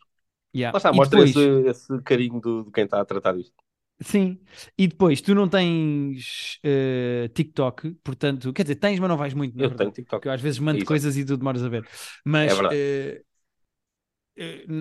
[0.53, 0.73] Yeah.
[0.73, 1.31] Lá está, mostra depois-
[1.65, 3.55] esse, esse carinho do, de quem está a tratar disto.
[4.03, 4.39] Sim,
[4.75, 9.55] e depois tu não tens eh, TikTok, portanto, quer dizer, tens, mas não vais muito,
[9.55, 9.91] na Eu verdade.
[9.91, 10.09] tenho TikTok.
[10.17, 11.87] Porque eu às vezes mando coisas e tu demoras a ver.
[12.25, 12.75] Mas É verdade.
[12.75, 13.25] eh, eh, n-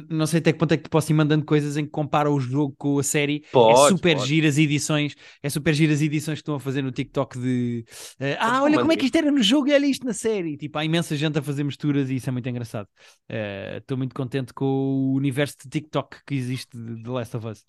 [0.08, 2.30] não sei até que ponto é que te posso ir mandando coisas em que compara
[2.30, 3.44] o jogo com a série.
[3.44, 4.28] é Podes, super podes.
[4.28, 7.84] giro as edições, é super giro as edições que estão a fazer no TikTok de
[8.18, 10.56] eh, ah, olha como é que isto era no jogo e olha isto na série.
[10.56, 12.88] Tipo, há imensa gente a fazer misturas e isso é muito engraçado.
[13.28, 17.46] Eh, Estou muito contente com o universo de TikTok que existe de The Last of
[17.46, 17.64] Us.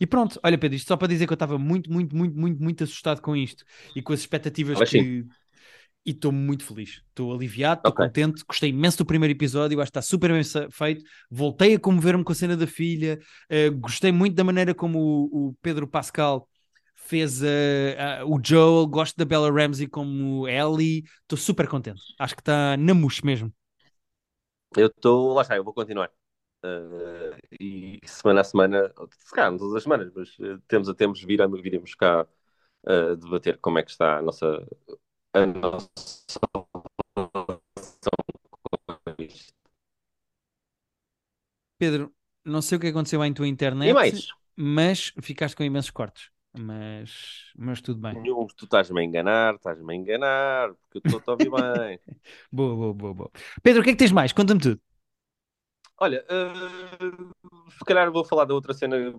[0.00, 2.62] E pronto, olha Pedro, isto só para dizer que eu estava muito, muito, muito, muito,
[2.62, 3.64] muito assustado com isto
[3.94, 5.26] e com as expectativas Mas que.
[6.04, 8.00] E estou muito feliz, estou aliviado, estou Ok.
[8.06, 11.04] contente, gostei imenso do primeiro episódio, acho que está super bem feito.
[11.30, 13.18] Voltei a comover-me com a cena da filha,
[13.50, 16.48] eh, gostei muito da maneira como o, o Pedro Pascal
[16.96, 22.34] fez eh, a- o Joel, gosto da Bella Ramsey como Ellie, estou super contente, acho
[22.34, 23.52] que está na mousse mesmo.
[24.76, 26.10] Eu estou, lá está, eu vou continuar.
[26.64, 30.94] Uh, e semana a semana, se calhar todas as semanas, mas uh, temos a
[31.26, 32.26] viramos, viremos cá
[32.84, 34.46] uh, debater como é que está a nossa,
[35.32, 35.88] a nossa
[37.16, 38.12] relação
[38.86, 39.52] com isto.
[41.78, 42.12] Pedro,
[42.44, 47.52] não sei o que aconteceu em tua internet, mais, mas ficaste com imensos cortes, mas,
[47.56, 48.22] mas tudo bem.
[48.56, 52.00] tu estás-me a enganar, estás-me a enganar, porque eu estou a ouvir bem.
[52.52, 53.30] Boa, boa, boa, boa.
[53.62, 54.32] Pedro, o que é que tens mais?
[54.32, 54.80] Conta-me tudo.
[55.96, 59.14] Olha, uh, se calhar vou falar da outra cena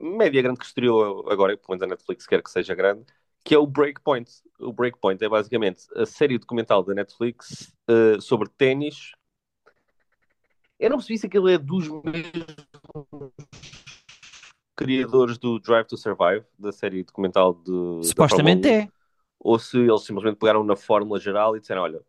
[0.00, 3.04] média grande que estreou agora, pelo menos a Netflix quer que seja grande,
[3.44, 4.30] que é o Breakpoint.
[4.58, 9.12] O Breakpoint é basicamente a série documental da Netflix uh, sobre ténis.
[10.78, 12.56] Eu não percebi se aquilo é dos mesmos
[14.76, 18.92] criadores do Drive to Survive, da série documental de, Supostamente da Fórmula 1, é.
[19.38, 22.02] ou se eles simplesmente pegaram na fórmula geral e disseram, olha,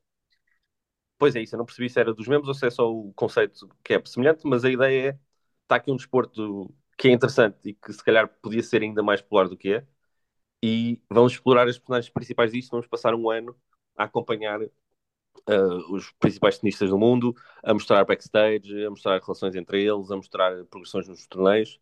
[1.22, 3.14] Pois é isso, eu não percebi se era dos mesmos ou se é só o
[3.14, 5.20] conceito que é semelhante, mas a ideia é
[5.62, 9.22] está aqui um desporto que é interessante e que se calhar podia ser ainda mais
[9.22, 9.86] popular do que é,
[10.64, 13.56] e vamos explorar as personagens principais disto, vamos passar um ano
[13.98, 19.84] a acompanhar uh, os principais tenistas do mundo, a mostrar backstage, a mostrar relações entre
[19.84, 21.80] eles, a mostrar progressões nos torneios.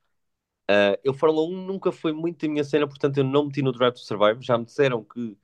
[0.69, 3.71] Uh, eu Fórmula 1 nunca foi muito a minha cena, portanto eu não meti no
[3.71, 5.37] Drive to Survive, já me disseram que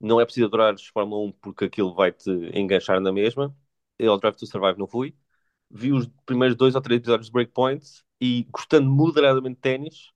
[0.00, 3.56] não é preciso adorar Fórmula 1 porque aquilo vai-te enganchar na mesma.
[3.98, 5.16] Eu ao Drive to Survive não fui.
[5.70, 7.84] Vi os primeiros dois ou três episódios de Breakpoint
[8.20, 10.12] e, gostando moderadamente de ténis,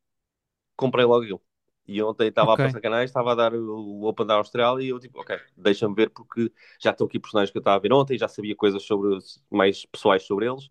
[0.77, 1.43] comprei logo aquilo.
[1.91, 2.55] E ontem estava Ok.
[2.55, 5.95] a passar canais, estava a dar o Open da Austrália e eu tipo, ok, deixa-me
[5.95, 8.83] ver porque já estão aqui personagens que eu estava a ver ontem, já sabia coisas
[8.85, 9.19] sobre
[9.51, 10.71] mais pessoais sobre eles.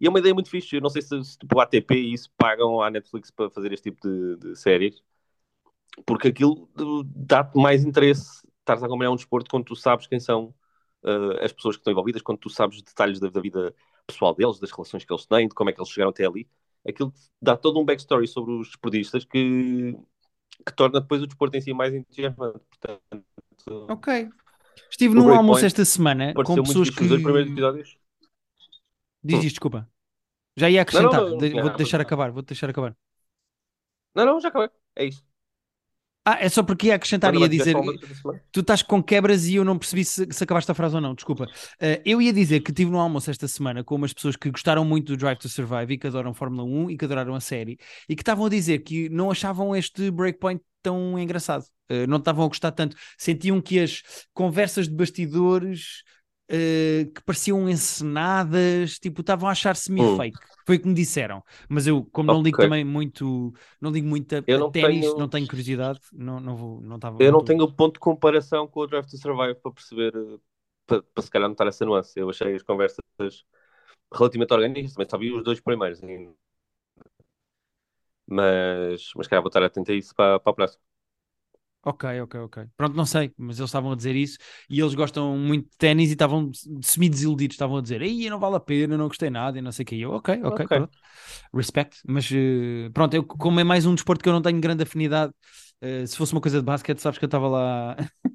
[0.00, 0.76] E é uma ideia muito fixe.
[0.76, 3.72] Eu não sei se, se tipo, a ATP e isso pagam à Netflix para fazer
[3.72, 5.02] este tipo de, de séries,
[6.06, 8.46] porque aquilo uh, dá-te mais interesse.
[8.60, 10.54] Estás a acompanhar um desporto quando tu sabes quem são
[11.02, 13.74] uh, as pessoas que estão envolvidas, quando tu sabes detalhes da, da vida
[14.06, 16.48] pessoal deles, das relações que eles têm, de como é que eles chegaram até ali.
[16.86, 19.96] Aquilo dá todo um backstory sobre os desportistas que,
[20.66, 22.60] que torna depois o desporto em si mais entusiasmante.
[22.68, 23.24] Portanto,
[23.88, 24.30] Ok.
[24.90, 27.04] Estive num almoço esta semana com pessoas fixe.
[27.04, 27.52] Os primeiros que.
[27.52, 27.98] episódios.
[29.22, 29.88] Diz isto, desculpa.
[30.56, 31.20] Já ia não, acrescentar.
[31.20, 32.30] não, não Vou-te deixar acabar.
[32.30, 32.96] Vou-te deixar acabar.
[34.14, 34.70] Não, não, já acabei.
[34.96, 35.24] É isso.
[36.30, 37.74] Ah, é só porque ia acrescentar e ia dizer.
[38.52, 41.14] Tu estás com quebras e eu não percebi se, se acabaste a frase ou não,
[41.14, 41.44] desculpa.
[41.44, 44.84] Uh, eu ia dizer que estive no almoço esta semana com umas pessoas que gostaram
[44.84, 47.78] muito do Drive to Survive e que adoram Fórmula 1 e que adoraram a série
[48.06, 51.64] e que estavam a dizer que não achavam este Breakpoint tão engraçado.
[51.90, 52.94] Uh, não estavam a gostar tanto.
[53.16, 54.02] Sentiam que as
[54.34, 56.02] conversas de bastidores
[56.50, 60.38] uh, que pareciam encenadas, tipo, estavam a achar semi-fake.
[60.66, 61.42] Foi o que me disseram.
[61.68, 65.14] Mas eu, como não ligo também muito, não ligo muito a, Eu a não ténis,
[65.14, 67.18] tenho- não tenho curiosidade, não, não vou, não estava.
[67.18, 70.14] Eu não estou- tenho o ponto de comparação com o Drive to Survive para perceber,
[70.16, 70.38] eh,
[70.86, 72.18] para, para se calhar notar essa nuance.
[72.18, 73.00] Eu achei as conversas
[74.12, 76.34] relativamente orgânicas, também só vi os dois primeiros ainda.
[78.26, 80.82] Mas, mas calhar vou estar atento a isso para, para a próxima.
[81.88, 82.58] Ok, ok, ok.
[82.76, 84.36] Pronto, não sei, mas eles estavam a dizer isso
[84.68, 86.50] e eles gostam muito de ténis e estavam
[86.82, 89.84] semi-desiludidos, estavam a dizer, aí não vale a pena, não gostei nada e não sei
[89.84, 90.00] o que.
[90.00, 90.70] Eu, ok, ok, Ok.
[90.70, 90.98] pronto.
[91.54, 91.98] Respect.
[92.06, 95.32] Mas eh, pronto, eu, como é mais um desporto que eu não tenho grande afinidade,
[95.80, 97.96] eh, se fosse uma coisa de basquete, sabes que eu estava lá.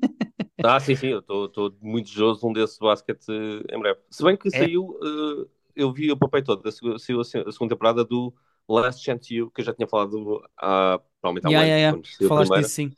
[0.61, 3.99] Ah, sim, sim, eu estou muito desejoso de um desses basquete eh, em breve.
[4.09, 4.73] Se bem que É.
[4.73, 8.33] saiu, eh, eu vi o papel todo, saiu a, se- a segunda temporada do
[8.69, 11.93] Last Chance You, que eu já tinha falado há, provavelmente há um yeah, ano, yeah,
[12.21, 12.53] Falaste primeira.
[12.53, 12.97] disso, sim.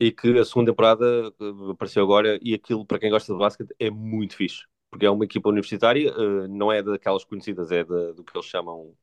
[0.00, 3.74] E que a segunda temporada eh, apareceu agora e aquilo, para quem gosta de basquete,
[3.78, 4.64] é muito fixe.
[4.90, 8.94] Porque é uma equipa universitária, eh, não é daquelas conhecidas, é do que eles chamam.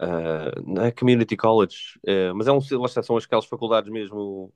[0.00, 4.52] eh, não é Community College, eh, mas é um, são aquelas faculdades mesmo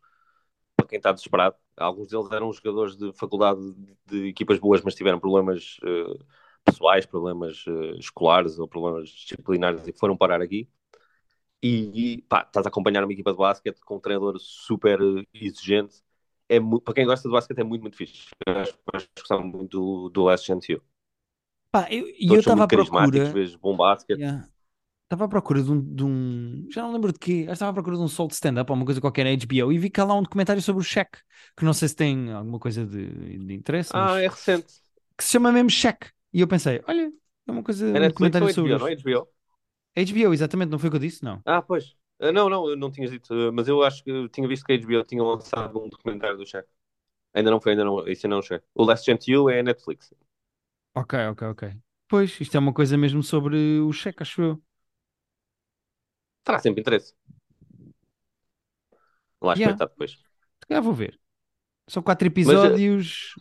[0.77, 1.57] para quem está desesperado.
[1.77, 5.79] Alguns deles eram jogadores de faculdade de, de equipas boas, mas tiveram problemas
[6.65, 7.65] pessoais, problemas
[7.99, 10.69] escolares ou problemas disciplinares e foram parar aqui.
[11.63, 15.01] E, pá, estás a acompanhar uma equipa de basquete com um treinador super
[15.35, 16.03] exigente.
[16.49, 18.29] É mu- para quem gosta de basquete é muito, muito fixe.
[18.47, 18.55] Eu
[18.95, 20.83] acho que gostar muito do, do Last Chance You.
[21.71, 22.69] Pá, eu- e estava à
[23.07, 23.33] muito procura.
[23.33, 24.23] vês bom basquete.
[24.23, 24.49] Yeah.
[25.05, 27.47] Estava à procura de um, de um- Já não lembro de quê.
[27.51, 29.79] Estava à procura de um solo de stand-up ou uma coisa qualquer na HBO e
[29.79, 31.19] vi cá lá um documentário sobre o Shaq,
[31.57, 34.83] que não sei se tem alguma coisa de, de interesse, Ah, mas é recente.
[35.17, 36.11] que se chama mesmo Shaq.
[36.33, 37.13] E eu pensei, olha,
[37.47, 39.29] é uma coisa, É um documentário sobre HBO, não é HBO?
[40.01, 41.23] HBO, exatamente, não foi o que eu disse?
[41.25, 41.45] Não.
[41.45, 41.97] Ah, pois.
[42.21, 44.73] Ah, não, não, eu não tinhas dito, ah, mas eu acho que tinha visto que
[44.73, 46.69] a HBO tinha lançado um documentário do Shaq.
[47.35, 48.65] Ainda não foi, ainda não, isso ainda não chega.
[48.75, 50.13] O Last Chance You é Netflix.
[50.95, 51.63] Ok, ok, ok.
[52.09, 54.63] Pois, isto é uma coisa mesmo sobre o Shaq, acho eu.
[56.45, 57.15] Terá sempre interesse.
[59.41, 59.79] Lá Yeah.
[59.79, 60.13] espreitar depois.
[60.63, 61.21] Se calhar vou ver.
[61.89, 63.35] São quatro eh, episódios.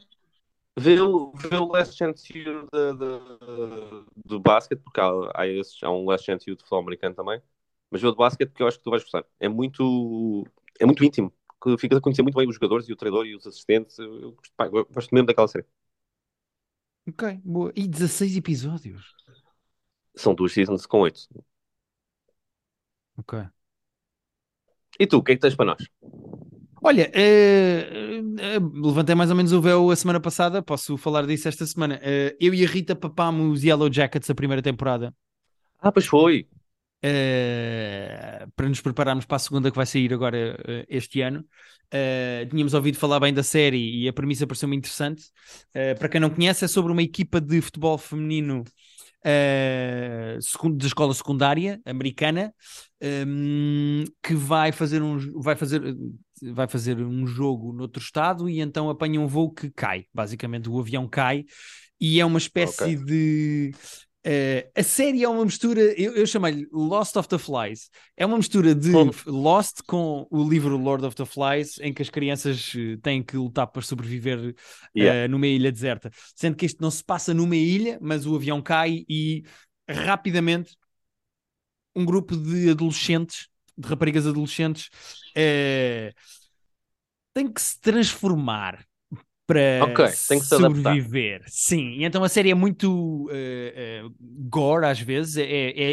[0.80, 5.44] Vê o, vê o Last Chance You de- de- do basquete, porque há, há,
[5.88, 7.42] há um Last Chance You de futebol americano também.
[7.90, 9.26] Mas vê o de basquete porque eu acho que tu vais gostar.
[9.40, 10.46] É muito,
[10.80, 11.34] é muito íntimo.
[11.64, 13.98] Que ficas a conhecer muito bem os jogadores e o treinador e os assistentes.
[13.98, 15.66] Eu, gosto- pá, eu gosto mesmo daquela série.
[17.08, 17.72] Ok, boa.
[17.76, 19.16] E 16 episódios.
[20.16, 21.22] São duas seasons com oito.
[23.18, 23.34] Ok.
[25.04, 25.84] E tu, o que é que tens para nós?
[26.88, 31.50] Olha, eh, eh, levantei mais ou menos o véu a semana passada, posso falar disso
[31.50, 32.00] esta semana.
[32.02, 35.14] Eh, eu e a Rita papámos Yellow Jackets a primeira temporada
[35.80, 36.48] Ah, pois foi.
[38.56, 41.44] para nos prepararmos para a segunda que vai sair agora este ano.
[42.50, 45.26] Tínhamos ouvido falar bem da série e a premissa pareceu-me interessante.
[46.00, 48.64] Para quem não conhece, é sobre uma equipa de futebol feminino
[50.40, 52.54] secund- de escola secundária americana
[53.28, 55.82] hum, que vai fazer um vai fazer
[56.54, 60.80] vai fazer um jogo noutro estado e então apanha um voo que cai basicamente o
[60.80, 61.46] avião cai
[62.00, 62.98] e é uma espécie Ok.
[62.98, 63.72] de
[64.24, 67.90] eh, a série é uma mistura, eu, eu chamei-lhe Lost of the Flies.
[68.18, 69.12] É uma mistura de Hum.
[69.26, 73.38] Lost com o livro Lord of the Flies, em que as crianças eh, têm que
[73.38, 74.54] lutar para sobreviver
[74.96, 75.18] Yeah.
[75.24, 76.12] eh, numa ilha deserta.
[76.36, 79.44] Sendo que isto não se passa numa ilha, mas o avião cai e
[79.90, 80.76] rapidamente
[81.96, 83.48] um grupo de adolescentes,
[83.78, 84.90] de raparigas adolescentes,
[85.36, 86.14] eh,
[87.34, 88.86] tem que se transformar
[89.48, 91.04] para Ok, tem que se adaptar.
[91.04, 91.44] sobreviver.
[91.48, 94.10] Sim, e então a série é muito eh, eh,
[94.50, 95.44] gore às vezes, é,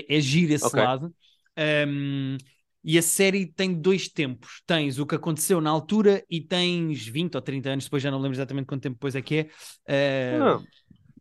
[0.01, 0.77] é, é giro esse Ok.
[0.77, 1.15] lado.
[1.59, 2.37] Um,
[2.85, 4.63] e a série tem dois tempos.
[4.67, 8.19] Tens o que aconteceu na altura e tens 20 ou 30 anos depois, já não
[8.21, 9.51] lembro exatamente quanto tempo depois é que é.
[10.31, 10.63] Ah,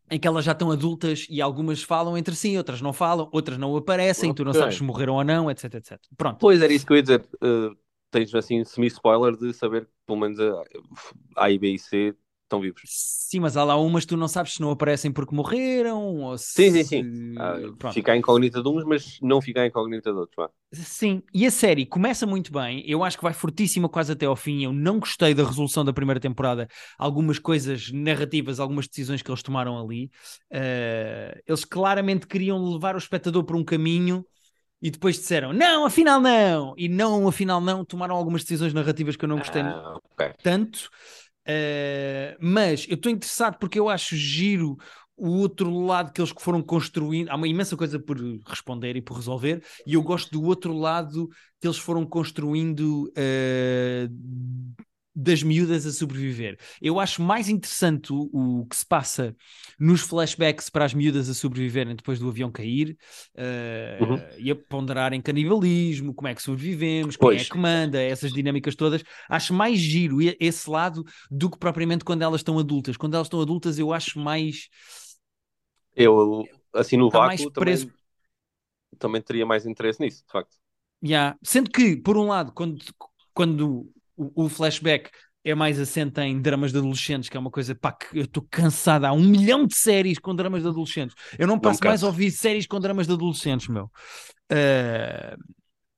[0.09, 3.57] em que elas já estão adultas e algumas falam entre si, outras não falam, outras
[3.57, 5.99] não aparecem, tu não sabes se morreram ou não, etc, etc.
[6.17, 6.37] Pronto.
[6.39, 7.25] Pois era isso que eu ia dizer.
[7.35, 7.75] Uh,
[8.11, 10.63] tens assim semi-spoiler de saber que pelo menos a,
[11.37, 12.15] a e B e C
[12.53, 12.81] estão vivos.
[12.85, 16.37] Sim, mas há lá umas que tu não sabes se não aparecem porque morreram ou
[16.37, 16.55] se...
[16.55, 17.07] Sim, sim, sim.
[17.37, 17.55] Ah,
[17.91, 20.35] fica a incógnita de uns, mas não fica a incógnita de outros.
[20.35, 20.49] vá.
[20.75, 24.35] Sim, e a série começa muito bem, eu acho que vai fortíssima quase até ao
[24.35, 24.63] fim.
[24.63, 29.43] Eu não gostei da resolução da primeira temporada, algumas coisas narrativas, algumas decisões que eles
[29.43, 30.09] tomaram ali.
[30.51, 34.25] Eh, eles claramente queriam levar o espectador por um caminho
[34.81, 37.85] e depois disseram não, afinal não, e não, afinal não.
[37.85, 40.21] Tomaram algumas decisões narrativas que eu não gostei Ah, ok.
[40.41, 40.89] tanto,
[41.45, 44.77] eh, mas eu estou interessado porque eu acho giro
[45.15, 47.29] o outro lado que eles foram construindo.
[47.29, 51.29] Há uma imensa coisa por responder e por resolver, e eu gosto do outro lado
[51.60, 54.08] que eles foram construindo eh,
[55.15, 56.58] das miúdas a sobreviver.
[56.82, 58.30] Eu acho mais interessante o,
[58.62, 59.36] o que se passa
[59.80, 62.97] nos flashbacks para as miúdas a sobreviverem depois do avião cair
[63.36, 64.23] eh, Uhum.
[64.38, 67.45] e a ponderarem canibalismo, como é que sobrevivemos, quem é Pois.
[67.45, 69.04] que manda, essas dinâmicas todas.
[69.30, 72.97] Acho mais giro esse lado do que propriamente quando elas estão adultas.
[72.97, 74.67] Quando elas estão adultas, eu acho mais.
[75.95, 77.88] Eu, assim, no Está mais vácuo, preso.
[77.88, 77.93] também,
[78.99, 80.58] também teria mais interesse nisso, de facto.
[81.02, 81.36] Yeah.
[81.43, 82.80] Sendo que, por um lado, quando,
[83.34, 85.10] quando o, o flashback
[85.43, 88.47] é mais assente em dramas de adolescentes, que é uma coisa pá, que eu estou
[88.49, 89.06] cansado.
[89.06, 91.15] Há um milhão de séries com dramas de adolescentes.
[91.38, 92.06] Eu não passo mais canso.
[92.06, 93.91] a ouvir séries com dramas de adolescentes, meu.
[94.49, 95.36] Eh,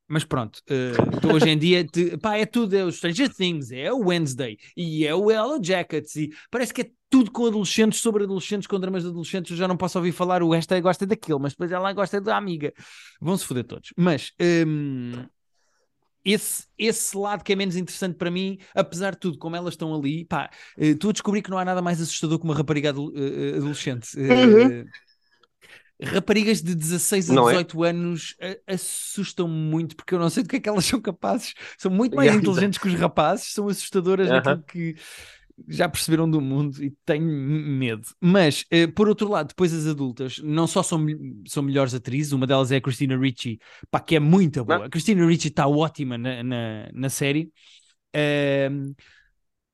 [0.08, 3.72] mas pronto, eh, então hoje em dia te- pá, é tudo, é o Stranger Things,
[3.72, 8.02] é o Wednesday e é o Yellow Jackets e parece que é tudo com adolescentes,
[8.02, 9.52] sobre adolescentes, com dramas de adolescentes.
[9.52, 12.38] Eu já não posso ouvir falar o esta gosta daquilo, mas depois ela gosta da
[12.38, 12.72] amiga.
[13.20, 13.92] Vão-se foder todos.
[13.98, 15.26] Mas hum,
[16.26, 19.94] esse, esse lado que é menos interessante para mim, apesar de tudo, como elas estão
[19.96, 22.90] ali, pá, eh, estou a descobrir que não há nada mais assustador que uma rapariga
[22.90, 24.08] eh, eh, adolescente.
[24.20, 24.86] Eh,
[26.04, 27.66] Raparigas de 16 a Não é?
[27.66, 31.00] 18 anos a- assustam muito porque eu não sei do que é que elas são
[31.02, 31.54] capazes.
[31.78, 34.32] São muito mais Yeah, inteligentes que os rapazes, são assustadoras Aham.
[34.32, 34.96] naquilo que
[35.68, 38.08] já perceberam do mundo e tenho medo.
[38.20, 41.06] Mas, eh, por outro lado, depois as adultas não só são,
[41.48, 44.80] são melhores atrizes, uma delas é a Christina Ricci, pá, que é muito boa.
[44.80, 44.86] Não.
[44.86, 47.52] A Christina Ricci está ótima na, na, na série.
[48.14, 48.94] Ehm,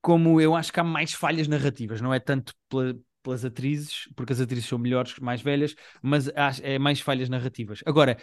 [0.02, 4.34] como eu acho que há mais falhas narrativas, não é tanto pela- pelas atrizes, porque
[4.34, 7.82] as atrizes são melhores, mais velhas, mas acho- é mais falhas narrativas.
[7.86, 8.18] Agora,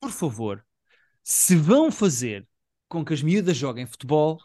[0.00, 0.64] por favor,
[1.22, 2.46] se vão fazer
[2.88, 4.38] com que as miúdas joguem futebol,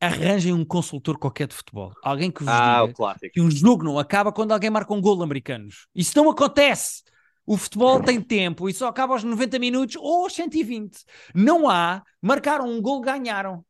[0.00, 1.92] arranjem um consultor qualquer de futebol.
[2.02, 2.94] Alguém que vos Ah, diga
[3.32, 5.86] que um jogo não acaba quando alguém marca um gol americanos.
[5.94, 7.02] Isso não acontece.
[7.46, 11.04] O futebol tem tempo e só acaba aos 90 minutos ou aos 120.
[11.34, 13.64] Não há, marcaram um gol, ganharam.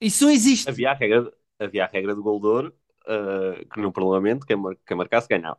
[0.00, 0.70] Isso não existe.
[0.70, 2.74] Havia a regra, havia a regra do gol de ouro,
[3.06, 5.58] ah, que no parlamento quem, mar- quem marcasse ganhava.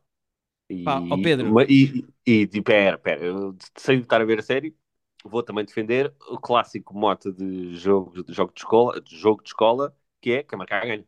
[0.69, 1.53] E, Pá, ó Pedro.
[1.53, 4.75] ma- e, e, e pera, pera, eu sei de estar a ver a série,
[5.25, 9.49] vou também defender o clássico mote de jogo de, jogo de escola, de jogo de
[9.49, 11.05] escola, que é quem marcar ganha.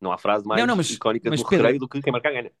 [0.00, 2.12] Não há frase mais Não, não, mas- icónica mas do Pedro- recreio do que quem
[2.12, 2.52] marcar ganha.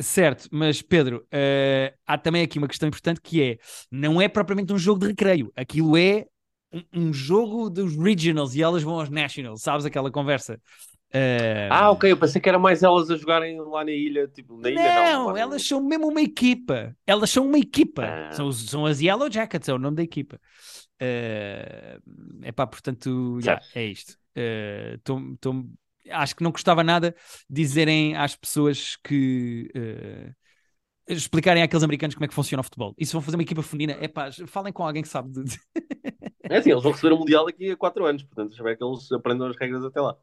[0.00, 3.58] Certo, mas Pedro, eh, há também aqui uma questão importante que é:
[3.90, 6.26] não é propriamente um jogo de recreio, aquilo é
[6.72, 10.58] um, um jogo dos regionals e elas vão aos nationals, sabes aquela conversa?
[11.12, 14.56] Eh, Ah, ok, eu pensei que era mais elas a jogarem lá na ilha, tipo,
[14.56, 15.12] na ilha não.
[15.12, 16.96] não, lá no- elas são mesmo uma equipa.
[17.06, 18.04] Elas são uma equipa.
[18.04, 18.32] Ah.
[18.32, 20.38] São, são as Yellow Jackets, é o nome da equipa.
[22.42, 23.66] É pá, portanto, Certo.
[23.74, 24.16] é isto.
[24.36, 25.64] Eh, tô- tô-
[26.10, 27.14] acho que não custava nada
[27.48, 29.70] dizerem às pessoas que.
[29.74, 30.32] eh,
[31.08, 32.94] explicarem àqueles americanos como é que funciona o futebol.
[32.96, 35.32] E se vão fazer uma equipa feminina, é pá, falem com alguém que sabe.
[35.42, 35.58] De...
[36.44, 39.12] É assim, eles vão receber o Mundial daqui a 4 anos, portanto, espero que eles
[39.12, 40.16] aprendam as regras até lá.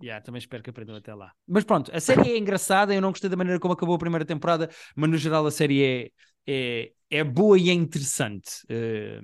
[0.00, 1.32] Yeah, também espero que aprendam até lá.
[1.46, 2.94] Mas pronto, a série é engraçada.
[2.94, 5.82] Eu não gostei da maneira como acabou a primeira temporada, mas no geral a série
[5.84, 6.10] é,
[6.46, 8.50] é, é boa e é interessante.
[8.68, 9.20] Eh,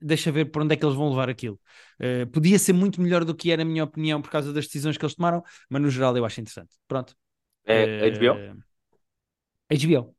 [0.00, 1.60] deixa ver por onde é que eles vão levar aquilo.
[1.98, 4.96] Eh, podia ser muito melhor do que era, na minha opinião, por causa das decisões
[4.96, 6.74] que eles tomaram, mas no geral eu acho interessante.
[6.88, 7.14] Pronto.
[7.64, 8.40] É Eh, HBO?
[9.70, 10.14] HBO.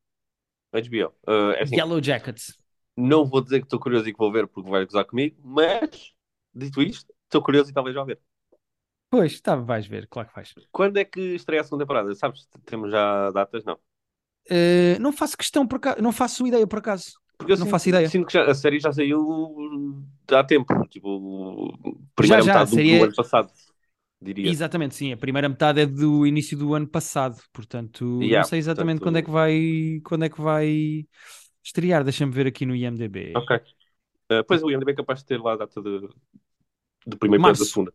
[0.74, 1.14] HBO.
[1.28, 2.58] Uh, é assim, Yellow Jackets.
[2.96, 6.14] não vou dizer que estou curioso e que vou ver porque vai gozar comigo, mas,
[6.54, 8.20] dito isto, estou curioso e talvez vá ver.
[9.10, 10.54] Pois, tá, vais ver, claro que vais.
[10.72, 12.14] Quando é que estreia a segunda temporada?
[12.16, 13.64] Sabes, temos já datas?
[13.64, 13.78] Não.
[14.50, 17.14] Eh, não faço questão por acaso, não faço ideia por acaso.
[17.38, 18.10] Porque eu Não sinto, faço ideia.
[18.10, 21.78] sinto que já- a série já saiu há tempo, tipo,
[22.16, 23.52] primeira já, metade do, a série do ano passado.
[24.22, 24.50] diria.
[24.50, 25.14] Exatamente, sim.
[25.14, 29.04] A primeira metade é do início do ano passado, portanto, Yeah, não sei exatamente portanto-
[29.04, 31.06] quando é que vai, quando é que vai
[31.64, 32.04] estrear.
[32.04, 33.34] Deixa-me ver aqui no IMDb.
[33.36, 33.56] Ok.
[34.30, 36.10] Uh, pois o IMDb é capaz de ter lá a data de,
[37.06, 37.94] do primeiro para da segunda.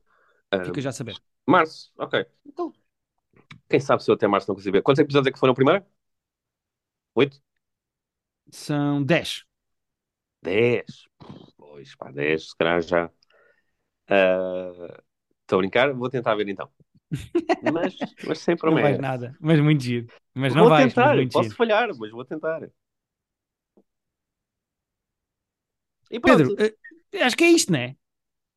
[0.53, 1.17] Uh, Fica já a saber.
[1.47, 2.27] Março, ok.
[2.47, 2.73] Então,
[3.69, 4.83] quem sabe se eu até março não consigo ver.
[4.83, 5.85] Quantos episódios é que foram primeiro?
[7.15, 7.39] Oito?
[8.53, 9.45] São 10.
[10.43, 11.09] Dez.
[11.57, 13.11] Pois, pá, dez, se calhar já.
[15.43, 15.93] Estou a brincar?
[15.95, 16.69] Vou tentar ver então.
[17.61, 18.99] Mas, mas sem Não vais promessa.
[18.99, 20.09] nada, mas muito giro.
[20.35, 21.57] Mas não vou vais, tentar, posso giro.
[21.57, 22.63] falhar, mas vou tentar.
[26.17, 26.75] E Pedro, eh,
[27.27, 27.97] acho que é isto, não é?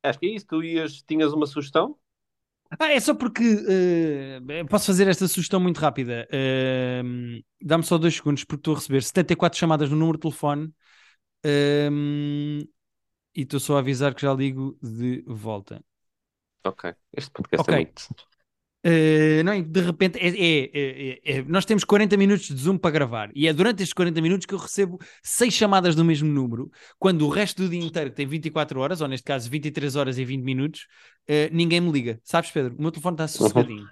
[0.08, 0.46] Acho que é isso.
[0.46, 1.98] Tu ias, tinhas uma sugestão?
[2.78, 6.26] Ah, é só porque eh, posso fazer esta sugestão muito rápida.
[6.30, 7.02] Eh,
[7.62, 10.72] Dá-me só dois segundos, porque estou a receber 74 chamadas no número de telefone
[11.44, 11.88] eh,
[13.34, 15.82] e estou só a avisar que já ligo de volta.
[16.64, 16.84] Ok.
[17.12, 17.70] Este podcast Ok.
[17.70, 18.10] é muito.
[18.86, 22.92] Uh, não, de repente, é, é- é- é- nós temos 40 minutos de Zoom para
[22.92, 26.70] gravar e é durante estes 40 minutos que eu recebo seis chamadas do mesmo número,
[26.96, 30.18] quando o resto do dia inteiro que tem 24 horas, ou neste caso 23 horas
[30.18, 30.86] e 20 minutos,
[31.28, 32.20] uh, ninguém me liga.
[32.22, 32.76] Sabes, Pedro?
[32.78, 33.88] O meu telefone está sossegadinho.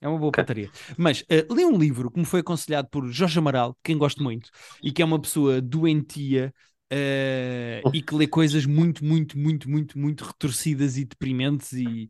[0.00, 0.70] É uma boa pataria.
[0.96, 4.48] Mas uh, li um livro que me foi aconselhado por Jorge Amaral, quem gosto muito,
[4.82, 6.54] e que é uma pessoa doentia
[6.90, 12.08] uh, e que lê coisas muito, muito, muito, muito, muito retorcidas e deprimentes e,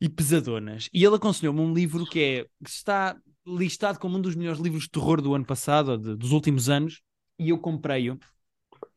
[0.00, 0.88] e pesadonas.
[0.92, 4.84] E ele aconselhou-me um livro que é que está listado como um dos melhores livros
[4.84, 7.00] de terror do ano passado, ou de- dos últimos anos,
[7.38, 8.18] e eu comprei-o.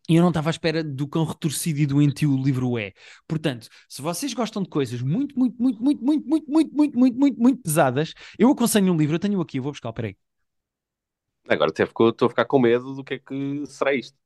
[0.10, 2.94] E eu não estava à espera do quão retorcido e doentio o livro é.
[3.28, 7.20] Portanto, se vocês gostam de coisas muito, muito, muito, muito, muito, muito, muito, muito, muito,
[7.20, 10.16] muito, muito pesadas, eu aconselho um livro, eu tenho aqui, eu vou buscar, peraí.
[11.48, 14.18] Agora até ficou- estou a ficar com medo do que é que será isto.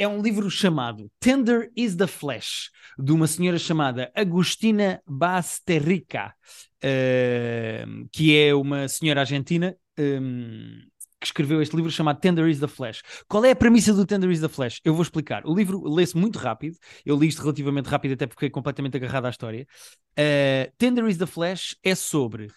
[0.00, 6.34] É um livro chamado Tender is the Flesh, de uma senhora chamada Agustina Basterrica,
[6.82, 10.88] eh, que é uma senhora argentina ehm,
[11.20, 13.02] que escreveu este livro chamado Tender is the Flesh.
[13.28, 14.80] Qual é a premissa do Tender is the Flesh?
[14.82, 15.44] Eu vou explicar.
[15.44, 19.26] O livro lê-se muito rápido, eu li isto relativamente rápido até porque fiquei completamente agarrado
[19.26, 19.66] à história.
[20.16, 22.48] Eh, Tender is the Flesh é sobre,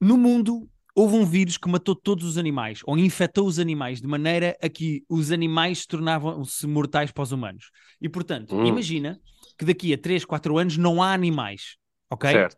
[0.00, 4.06] no mundo houve um vírus que matou todos os animais, ou infectou os animais, de
[4.08, 7.70] maneira a que os animais se tornavam-se mortais para os humanos.
[8.00, 8.66] E, portanto, Hum.
[8.66, 9.20] imagina
[9.56, 11.76] que daqui a 3, 4 anos não há animais,
[12.10, 12.32] ok?
[12.32, 12.56] Certo.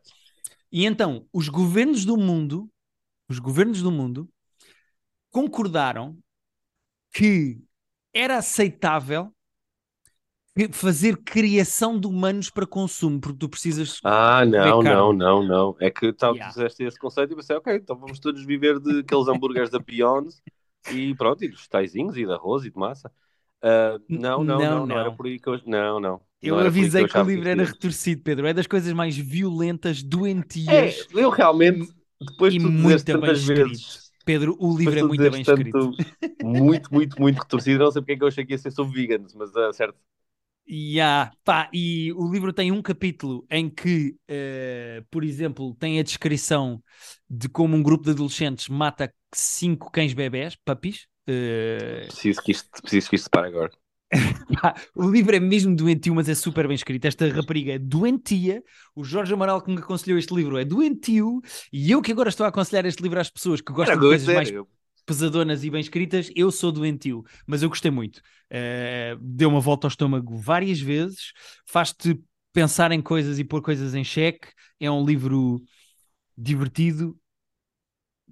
[0.72, 2.66] E então, os governos do mundo,
[3.28, 4.26] os governos do mundo,
[5.30, 6.16] concordaram
[7.12, 7.60] que
[8.14, 9.30] era aceitável
[10.72, 15.76] fazer criação de humanos para consumo, porque tu precisas Ah, não, não, não, não.
[15.80, 16.52] É que tal Yeah.
[16.54, 20.34] fizeste esse conceito e pensei, ok, então vamos todos viver de aqueles hambúrgueres da Beyond
[20.92, 23.12] e pronto, e dos taizinhos e de arroz e de massa.
[23.62, 25.60] Ah, não, não, Não, não, não, era por aí que eu.
[25.66, 26.20] Não, não.
[26.42, 28.46] Eu não avisei eu que, o livro era retorcido, Pedro.
[28.46, 33.78] É das coisas mais violentas, É, doentias eu realmente, depois e de muito bem escrito.
[33.78, 35.78] vezes, Pedro, o livro é muito bem dizeres escrito.
[35.78, 35.96] tanto,
[36.40, 38.94] muito, muito, muito retorcido, não sei porque é que eu achei que ia ser sobre
[38.94, 39.98] vegans, mas ah, certo.
[40.68, 46.02] Yeah, pá, e o livro tem um capítulo em que, eh, por exemplo, tem a
[46.04, 46.80] descrição
[47.28, 51.08] de como um grupo de adolescentes mata cinco cães bebés, puppies.
[51.26, 53.72] Eh, Preciso que isto, preciso que isto pare agora.
[54.94, 57.04] o livro é mesmo doentio, mas é super bem escrito.
[57.06, 58.62] Esta rapariga é doentia.
[58.94, 61.40] O Jorge Amaral que me aconselhou este livro é doentio.
[61.72, 64.06] E eu que agora estou a aconselhar este livro às pessoas que gostam Era de
[64.06, 64.52] coisas coisa, mais.
[65.10, 68.22] Pesadonas e bem escritas, eu sou doentio, mas eu gostei muito.
[68.48, 71.32] Eh, deu uma volta ao estômago várias vezes,
[71.66, 72.16] faz-te
[72.52, 74.48] pensar em coisas e pôr coisas em xeque.
[74.78, 75.60] É um livro
[76.38, 77.18] divertido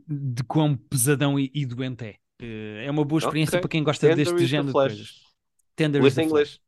[0.06, 2.16] de quão pesadão e, e doente é.
[2.40, 3.60] Eh, é uma boa experiência Ok.
[3.60, 5.20] para quem gosta Tender deste género de coisas.
[5.74, 6.50] Tender Lê is the em Flesh.
[6.50, 6.60] inglês.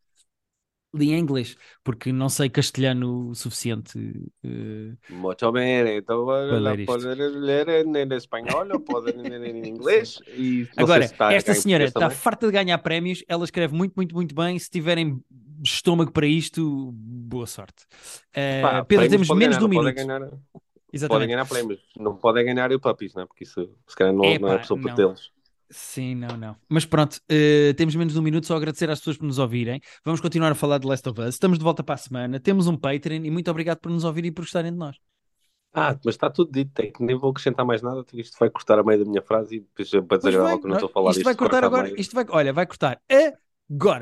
[0.93, 3.97] Li em inglês, porque não sei castelhano o suficiente.
[4.43, 6.87] eh, Muito bem, então ler isto.
[6.87, 10.19] pode ler em espanhol ou pode ler em inglês.
[10.27, 12.17] E Agora, se esta senhora está também.
[12.17, 14.59] farta de ganhar prémios, ela escreve muito, muito, muito bem.
[14.59, 15.23] Se tiverem
[15.63, 17.85] estômago para isto, boa sorte.
[18.37, 19.95] Uh, Pá, Pedro, temos menos ganhar, de um minuto.
[19.95, 20.31] Podem ganhar,
[21.09, 23.27] podem ganhar prémios, não podem ganhar o puppies, não é?
[23.27, 24.97] Porque isso se calhar não, não é a pessoa para não.
[24.97, 25.31] tê-los.
[25.71, 26.57] Sim, não, não.
[26.69, 28.47] Mas pronto, uh, temos menos de um minuto.
[28.47, 29.81] Só agradecer às pessoas por nos ouvirem.
[30.05, 31.35] Vamos continuar a falar de Last of Us.
[31.35, 32.41] Estamos de volta para a semana.
[32.41, 34.97] Temos um Patreon e muito obrigado por nos ouvirem e por gostarem de nós.
[35.73, 38.83] Ah, mas está tudo dito, que nem vou acrescentar mais nada, isto vai cortar a
[38.83, 41.11] meio da minha frase e depois é para vai, desagradável que não estou a falar
[41.13, 42.01] isto vai corta cortar agora.
[42.01, 43.39] Isto vai, olha, vai cortar agora.